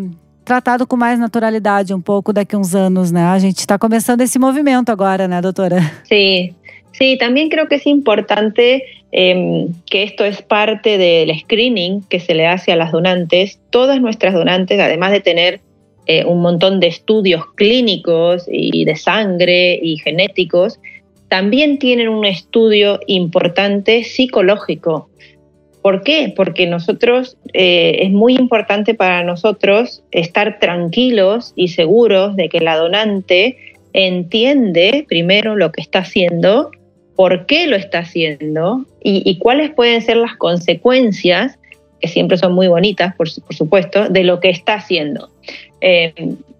tratado 0.43 0.87
com 0.87 0.97
mais 0.97 1.19
naturalidade 1.19 1.93
um 1.93 2.01
pouco 2.01 2.33
daqui 2.33 2.55
a 2.55 2.57
uns 2.57 2.73
anos, 2.73 3.11
né? 3.11 3.21
A 3.21 3.37
gente 3.37 3.59
está 3.59 3.77
começando 3.77 4.21
esse 4.21 4.39
movimento 4.39 4.89
agora, 4.89 5.27
né, 5.27 5.39
doutora? 5.41 5.77
Sí, 6.09 6.55
sí, 6.91 7.19
también 7.19 7.49
creo 7.49 7.67
que 7.67 7.75
es 7.75 7.85
importante 7.85 8.81
eh, 9.11 9.67
que 9.85 10.01
esto 10.01 10.25
es 10.25 10.41
parte 10.41 10.97
del 10.97 11.37
screening 11.39 12.01
que 12.09 12.19
se 12.19 12.33
le 12.33 12.47
hace 12.47 12.71
a 12.71 12.75
las 12.75 12.91
donantes. 12.91 13.59
Todas 13.69 14.01
nuestras 14.01 14.33
donantes, 14.33 14.79
además 14.79 15.11
de 15.11 15.19
tener 15.19 15.61
eh, 16.05 16.25
un 16.25 16.41
montón 16.41 16.79
de 16.79 16.87
estudios 16.87 17.43
clínicos 17.55 18.45
y 18.51 18.85
de 18.85 18.95
sangre 18.95 19.79
y 19.81 19.97
genéticos, 19.97 20.79
también 21.29 21.79
tienen 21.79 22.09
un 22.09 22.25
estudio 22.25 22.99
importante 23.07 24.03
psicológico. 24.03 25.09
¿Por 25.81 26.03
qué? 26.03 26.31
Porque 26.35 26.65
nosotros, 26.65 27.37
eh, 27.53 27.97
es 27.99 28.11
muy 28.11 28.35
importante 28.35 28.93
para 28.93 29.23
nosotros 29.23 30.03
estar 30.11 30.59
tranquilos 30.59 31.51
y 31.55 31.67
seguros 31.67 32.35
de 32.37 32.47
que 32.47 32.61
la 32.61 32.77
donante 32.77 33.57
entiende 33.91 35.05
primero 35.07 35.55
lo 35.55 35.71
que 35.71 35.81
está 35.81 35.99
haciendo, 35.99 36.71
por 37.15 37.45
qué 37.45 37.67
lo 37.67 37.75
está 37.75 37.99
haciendo 37.99 38.85
y, 39.03 39.37
cuáles 39.39 39.71
pueden 39.71 40.01
ser 40.01 40.17
las 40.17 40.35
consecuencias, 40.37 41.59
que 41.99 42.07
siempre 42.07 42.37
son 42.37 42.53
muy 42.53 42.67
bonitas, 42.67 43.15
por, 43.15 43.29
supuesto, 43.29 44.09
de 44.09 44.23
lo 44.23 44.39
que 44.39 44.49
está 44.49 44.75
haciendo. 44.75 45.29
Eh, 45.85 46.13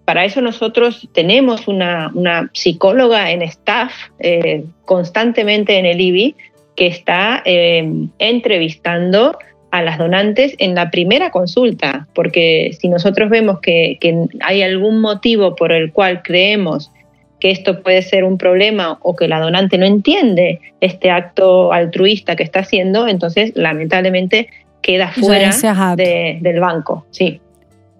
para 0.04 0.26
eso 0.26 0.42
nosotros 0.42 1.08
tenemos 1.14 1.66
una, 1.66 2.12
psicóloga 2.52 3.30
en 3.30 3.40
staff 3.40 3.90
eh, 4.18 4.64
constantemente 4.84 5.78
en 5.78 5.86
el 5.86 5.98
IBI 5.98 6.36
que 6.76 6.86
está 6.88 7.42
eh, 7.46 7.90
entrevistando 8.18 9.38
a 9.70 9.82
las 9.82 9.96
donantes 9.96 10.54
en 10.58 10.74
la 10.74 10.90
primera 10.90 11.30
consulta, 11.30 12.06
porque 12.14 12.76
si 12.78 12.88
nosotros 12.88 13.30
vemos 13.30 13.60
que, 13.60 13.96
que 13.98 14.26
hay 14.40 14.62
algún 14.62 15.00
motivo 15.00 15.56
por 15.56 15.72
el 15.72 15.90
cual 15.90 16.22
creemos 16.22 16.92
que 17.40 17.50
esto 17.50 17.82
puede 17.82 18.02
ser 18.02 18.24
un 18.24 18.36
problema 18.36 18.98
o 19.00 19.16
que 19.16 19.26
la 19.26 19.40
donante 19.40 19.78
no 19.78 19.86
entiende 19.86 20.60
este 20.80 21.10
acto 21.10 21.72
altruista 21.72 22.36
que 22.36 22.42
está 22.42 22.60
haciendo, 22.60 23.08
entonces 23.08 23.52
lamentablemente 23.54 24.48
queda 24.82 25.08
fuera 25.08 25.50
de, 25.96 26.38
del 26.42 26.60
banco. 26.60 27.06
Sim. 27.10 27.40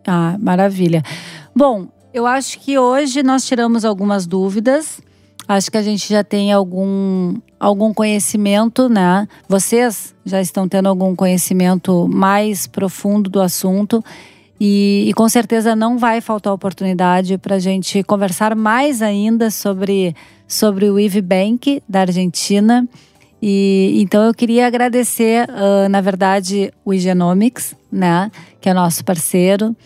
Ah, 0.06 0.36
maravilha. 0.38 1.02
Bom, 1.54 1.88
eu 2.12 2.26
acho 2.26 2.60
que 2.60 2.78
hoje 2.78 3.22
nós 3.22 3.44
tiramos 3.44 3.84
algumas 3.84 4.26
dúvidas. 4.26 5.00
Acho 5.46 5.70
que 5.70 5.76
a 5.76 5.82
gente 5.82 6.08
já 6.08 6.24
tem 6.24 6.52
algum, 6.52 7.36
algum 7.58 7.92
conhecimento, 7.92 8.88
né? 8.88 9.28
Vocês 9.48 10.14
já 10.24 10.40
estão 10.40 10.68
tendo 10.68 10.88
algum 10.88 11.14
conhecimento 11.14 12.08
mais 12.08 12.66
profundo 12.66 13.28
do 13.28 13.40
assunto. 13.40 14.02
E, 14.60 15.06
e, 15.08 15.12
com 15.12 15.28
certeza 15.28 15.74
não 15.74 15.98
vai 15.98 16.20
faltar 16.20 16.52
oportunidade 16.52 17.36
para 17.36 17.56
a 17.56 17.58
gente 17.58 18.02
conversar 18.04 18.54
mais 18.54 19.02
ainda 19.02 19.50
sobre, 19.50 20.14
sobre 20.46 20.88
o 20.88 20.98
IV 20.98 21.20
Bank 21.20 21.82
da 21.88 22.02
Argentina. 22.02 22.88
E 23.42 24.00
então 24.00 24.22
eu 24.22 24.32
queria 24.32 24.66
agradecer, 24.66 25.46
uh, 25.50 25.88
na 25.90 26.00
verdade, 26.00 26.72
o 26.84 26.94
Igenomics, 26.94 27.74
né, 27.92 28.30
que 28.60 28.70
é 28.70 28.72
nosso 28.72 29.04
parceiro, 29.04 29.76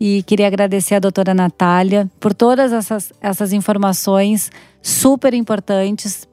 e 0.00 0.22
queria 0.24 0.46
agradecer 0.46 0.96
a 0.96 0.98
doutora 0.98 1.34
Natália 1.34 2.10
por 2.18 2.34
todas 2.34 2.72
essas, 2.72 3.12
essas 3.20 3.52
informações 3.52 4.50
super 4.82 5.32
importantes, 5.32 6.28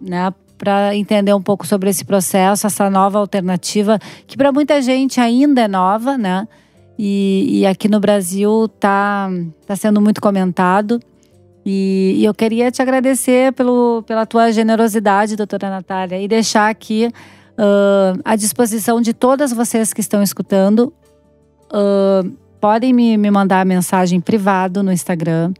né, 0.00 0.32
para 0.58 0.94
entender 0.94 1.34
um 1.34 1.42
pouco 1.42 1.66
sobre 1.66 1.90
esse 1.90 2.04
processo, 2.04 2.66
essa 2.66 2.88
nova 2.88 3.18
alternativa, 3.18 3.98
que 4.26 4.36
para 4.36 4.52
muita 4.52 4.80
gente 4.80 5.20
ainda 5.20 5.62
é 5.62 5.68
nova, 5.68 6.16
né? 6.16 6.46
E, 6.98 7.60
e 7.60 7.66
aqui 7.66 7.88
no 7.88 7.98
Brasil 7.98 8.66
está 8.66 9.28
tá 9.66 9.74
sendo 9.74 10.00
muito 10.00 10.20
comentado. 10.20 11.00
E, 11.66 12.14
e, 12.18 12.24
eu 12.24 12.34
queria 12.34 12.70
te 12.70 12.80
agradecer 12.82 13.52
pelo, 13.52 14.02
pela 14.06 14.26
tua 14.26 14.52
generosidade, 14.52 15.36
doutora 15.36 15.70
Natália, 15.70 16.20
e 16.20 16.28
deixar 16.28 16.68
aqui 16.68 17.10
uh, 17.52 18.20
à 18.24 18.36
disposição 18.36 19.00
de 19.00 19.12
todas 19.12 19.52
vocês 19.52 19.92
que 19.92 20.00
estão 20.00 20.22
escutando. 20.22 20.92
Uh, 21.72 22.36
podem 22.62 22.92
me, 22.92 23.16
me 23.18 23.28
mandar 23.28 23.66
mensagem 23.66 24.20
privado 24.20 24.84
no 24.84 24.92
Instagram 24.92 25.52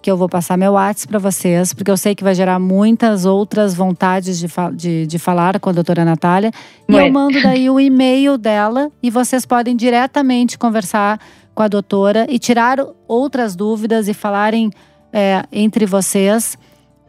que 0.00 0.08
eu 0.08 0.16
vou 0.16 0.28
passar 0.28 0.56
meu 0.56 0.74
WhatsApp 0.74 1.08
para 1.08 1.18
vocês, 1.18 1.74
porque 1.74 1.90
eu 1.90 1.96
sei 1.96 2.14
que 2.14 2.22
vai 2.22 2.32
gerar 2.32 2.60
muitas 2.60 3.24
outras 3.24 3.74
vontades 3.74 4.38
de, 4.38 4.46
de, 4.74 5.06
de 5.08 5.18
falar 5.18 5.58
com 5.58 5.68
a 5.68 5.72
doutora 5.72 6.04
Natália. 6.04 6.52
E 6.88 6.94
eu 6.94 7.12
mando 7.12 7.42
daí 7.42 7.68
o 7.68 7.80
e-mail 7.80 8.38
dela 8.38 8.88
e 9.02 9.10
vocês 9.10 9.44
podem 9.44 9.74
diretamente 9.74 10.56
conversar 10.56 11.18
com 11.56 11.64
a 11.64 11.66
doutora 11.66 12.24
e 12.30 12.38
tirar 12.38 12.78
outras 13.08 13.56
dúvidas 13.56 14.06
e 14.06 14.14
falarem 14.14 14.70
é, 15.12 15.42
entre 15.50 15.86
vocês. 15.86 16.56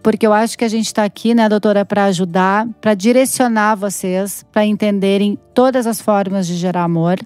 Porque 0.02 0.26
eu 0.26 0.34
acho 0.34 0.58
que 0.58 0.66
a 0.66 0.70
gente 0.70 0.88
está 0.88 1.04
aqui, 1.04 1.36
né, 1.36 1.48
doutora, 1.48 1.86
para 1.86 2.06
ajudar, 2.06 2.68
para 2.82 2.96
direcionar 2.96 3.76
vocês, 3.76 4.44
para 4.52 4.66
entenderem 4.66 5.38
todas 5.54 5.86
as 5.86 6.02
formas 6.02 6.48
de 6.48 6.56
gerar 6.56 6.84
amor 6.84 7.20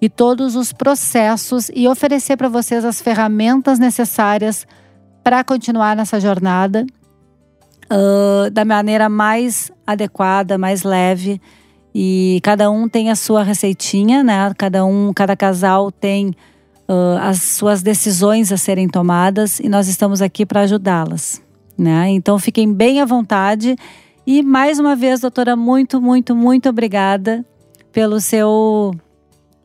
e 0.00 0.08
todos 0.08 0.56
os 0.56 0.72
processos 0.72 1.70
e 1.74 1.88
oferecer 1.88 2.36
para 2.36 2.48
vocês 2.48 2.84
as 2.84 3.00
ferramentas 3.00 3.78
necessárias 3.78 4.66
para 5.22 5.42
continuar 5.42 5.96
nessa 5.96 6.20
jornada 6.20 6.86
uh, 7.90 8.50
da 8.50 8.64
maneira 8.64 9.08
mais 9.08 9.70
adequada, 9.86 10.58
mais 10.58 10.82
leve. 10.82 11.40
E 11.94 12.40
cada 12.42 12.70
um 12.70 12.88
tem 12.88 13.10
a 13.10 13.16
sua 13.16 13.42
receitinha, 13.42 14.22
né? 14.22 14.52
Cada 14.56 14.84
um, 14.84 15.12
cada 15.14 15.34
casal 15.34 15.90
tem 15.90 16.28
uh, 16.88 17.18
as 17.20 17.40
suas 17.42 17.82
decisões 17.82 18.52
a 18.52 18.56
serem 18.56 18.88
tomadas 18.88 19.60
e 19.60 19.68
nós 19.68 19.88
estamos 19.88 20.20
aqui 20.20 20.44
para 20.44 20.60
ajudá-las, 20.60 21.42
né? 21.76 22.10
Então 22.10 22.38
fiquem 22.38 22.72
bem 22.72 23.00
à 23.00 23.04
vontade 23.06 23.76
e 24.26 24.42
mais 24.42 24.78
uma 24.78 24.94
vez, 24.94 25.20
doutora, 25.20 25.56
muito, 25.56 26.00
muito, 26.00 26.34
muito 26.34 26.68
obrigada 26.68 27.44
pelo 27.92 28.20
seu 28.20 28.92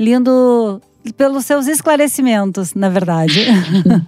lindo 0.02 0.82
pelos 1.18 1.46
seus 1.46 1.68
esclarecimentos, 1.68 2.76
na 2.76 2.90
verdade. 2.90 3.34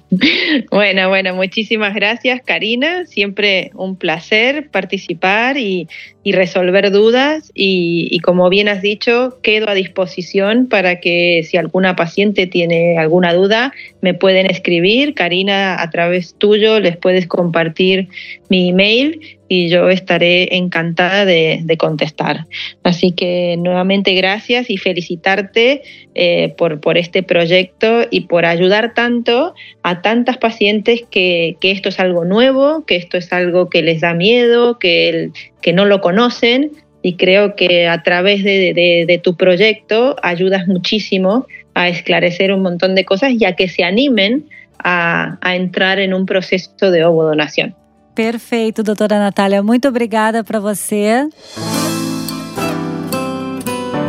bueno, 0.72 1.10
bueno, 1.10 1.34
muchísimas 1.34 1.94
gracias, 1.94 2.42
Karina. 2.44 3.06
Siempre 3.06 3.72
un 3.74 3.96
placer 3.96 4.70
participar 4.70 5.58
y, 5.58 5.88
y 6.24 6.32
resolver 6.32 6.92
dudas. 6.92 7.52
Y, 7.54 8.20
como 8.20 8.50
bien 8.50 8.70
has 8.70 8.82
dicho, 8.82 9.40
quedo 9.42 9.70
a 9.70 9.74
disposición 9.74 10.68
para 10.68 11.00
que 11.00 11.44
si 11.44 11.58
alguna 11.58 11.96
paciente 11.96 12.48
tiene 12.48 12.98
alguna 12.98 13.34
duda, 13.34 13.74
me 14.02 14.14
pueden 14.14 14.50
escribir. 14.50 15.14
Karina, 15.14 15.82
a 15.82 15.90
través 15.90 16.36
tuyo 16.36 16.80
les 16.80 16.98
puedes 16.98 17.28
compartir 17.28 18.08
mi 18.50 18.70
email 18.70 19.20
y 19.50 19.70
yo 19.70 19.90
estaré 19.90 20.56
encantada 20.56 21.26
de, 21.26 21.76
contestar. 21.78 22.48
Así 22.84 23.12
que 23.12 23.56
nuevamente 23.58 24.14
gracias 24.14 24.70
y 24.70 24.78
felicitarte 24.78 25.84
eh, 26.16 26.54
por, 26.58 26.80
por 26.80 26.98
este 26.98 27.24
proyecto 27.24 28.04
y 28.10 28.22
por 28.22 28.46
ayudar 28.46 28.94
tanto 28.94 29.54
a 29.84 30.02
tantas 30.02 30.38
pacientes 30.38 31.04
que, 31.10 31.58
esto 31.62 31.90
es 31.90 32.00
algo 32.00 32.26
nuevo, 32.26 32.86
que 32.86 32.96
esto 32.96 33.18
es 33.18 33.32
algo 33.34 33.70
que 33.70 33.82
les 33.82 34.02
da 34.02 34.14
miedo, 34.14 34.80
que, 34.80 35.32
que 35.64 35.74
no 35.74 35.86
lo 35.86 36.02
conocen 36.02 36.72
y 37.02 37.16
creo 37.16 37.56
que 37.56 37.88
a 37.88 38.04
través 38.04 38.44
de, 38.44 39.20
tu 39.24 39.36
proyecto 39.36 40.16
ayudas 40.22 40.68
muchísimo 40.68 41.48
a 41.74 41.90
esclarecer 41.90 42.54
un 42.54 42.62
montón 42.62 42.94
de 42.94 43.04
cosas 43.04 43.32
y 43.38 43.46
a 43.46 43.56
que 43.56 43.68
se 43.68 43.84
animen 43.84 44.46
a, 44.78 45.38
a 45.42 45.56
entrar 45.56 45.98
en 45.98 46.14
un 46.14 46.26
proceso 46.28 46.92
de 46.92 47.04
ovodonación. 47.04 47.76
Perfeito, 48.14 48.84
doutora 48.84 49.18
Natália. 49.18 49.64
Muito 49.64 49.88
obrigada 49.88 50.44
para 50.44 50.60
você. 50.60 51.28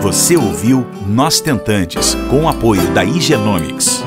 Você 0.03 0.37
ouviu 0.37 0.87
Nós 1.09 1.41
Tentantes, 1.41 2.15
com 2.29 2.43
o 2.43 2.49
apoio 2.49 2.83
da 2.93 3.03
Igenomics. 3.03 4.05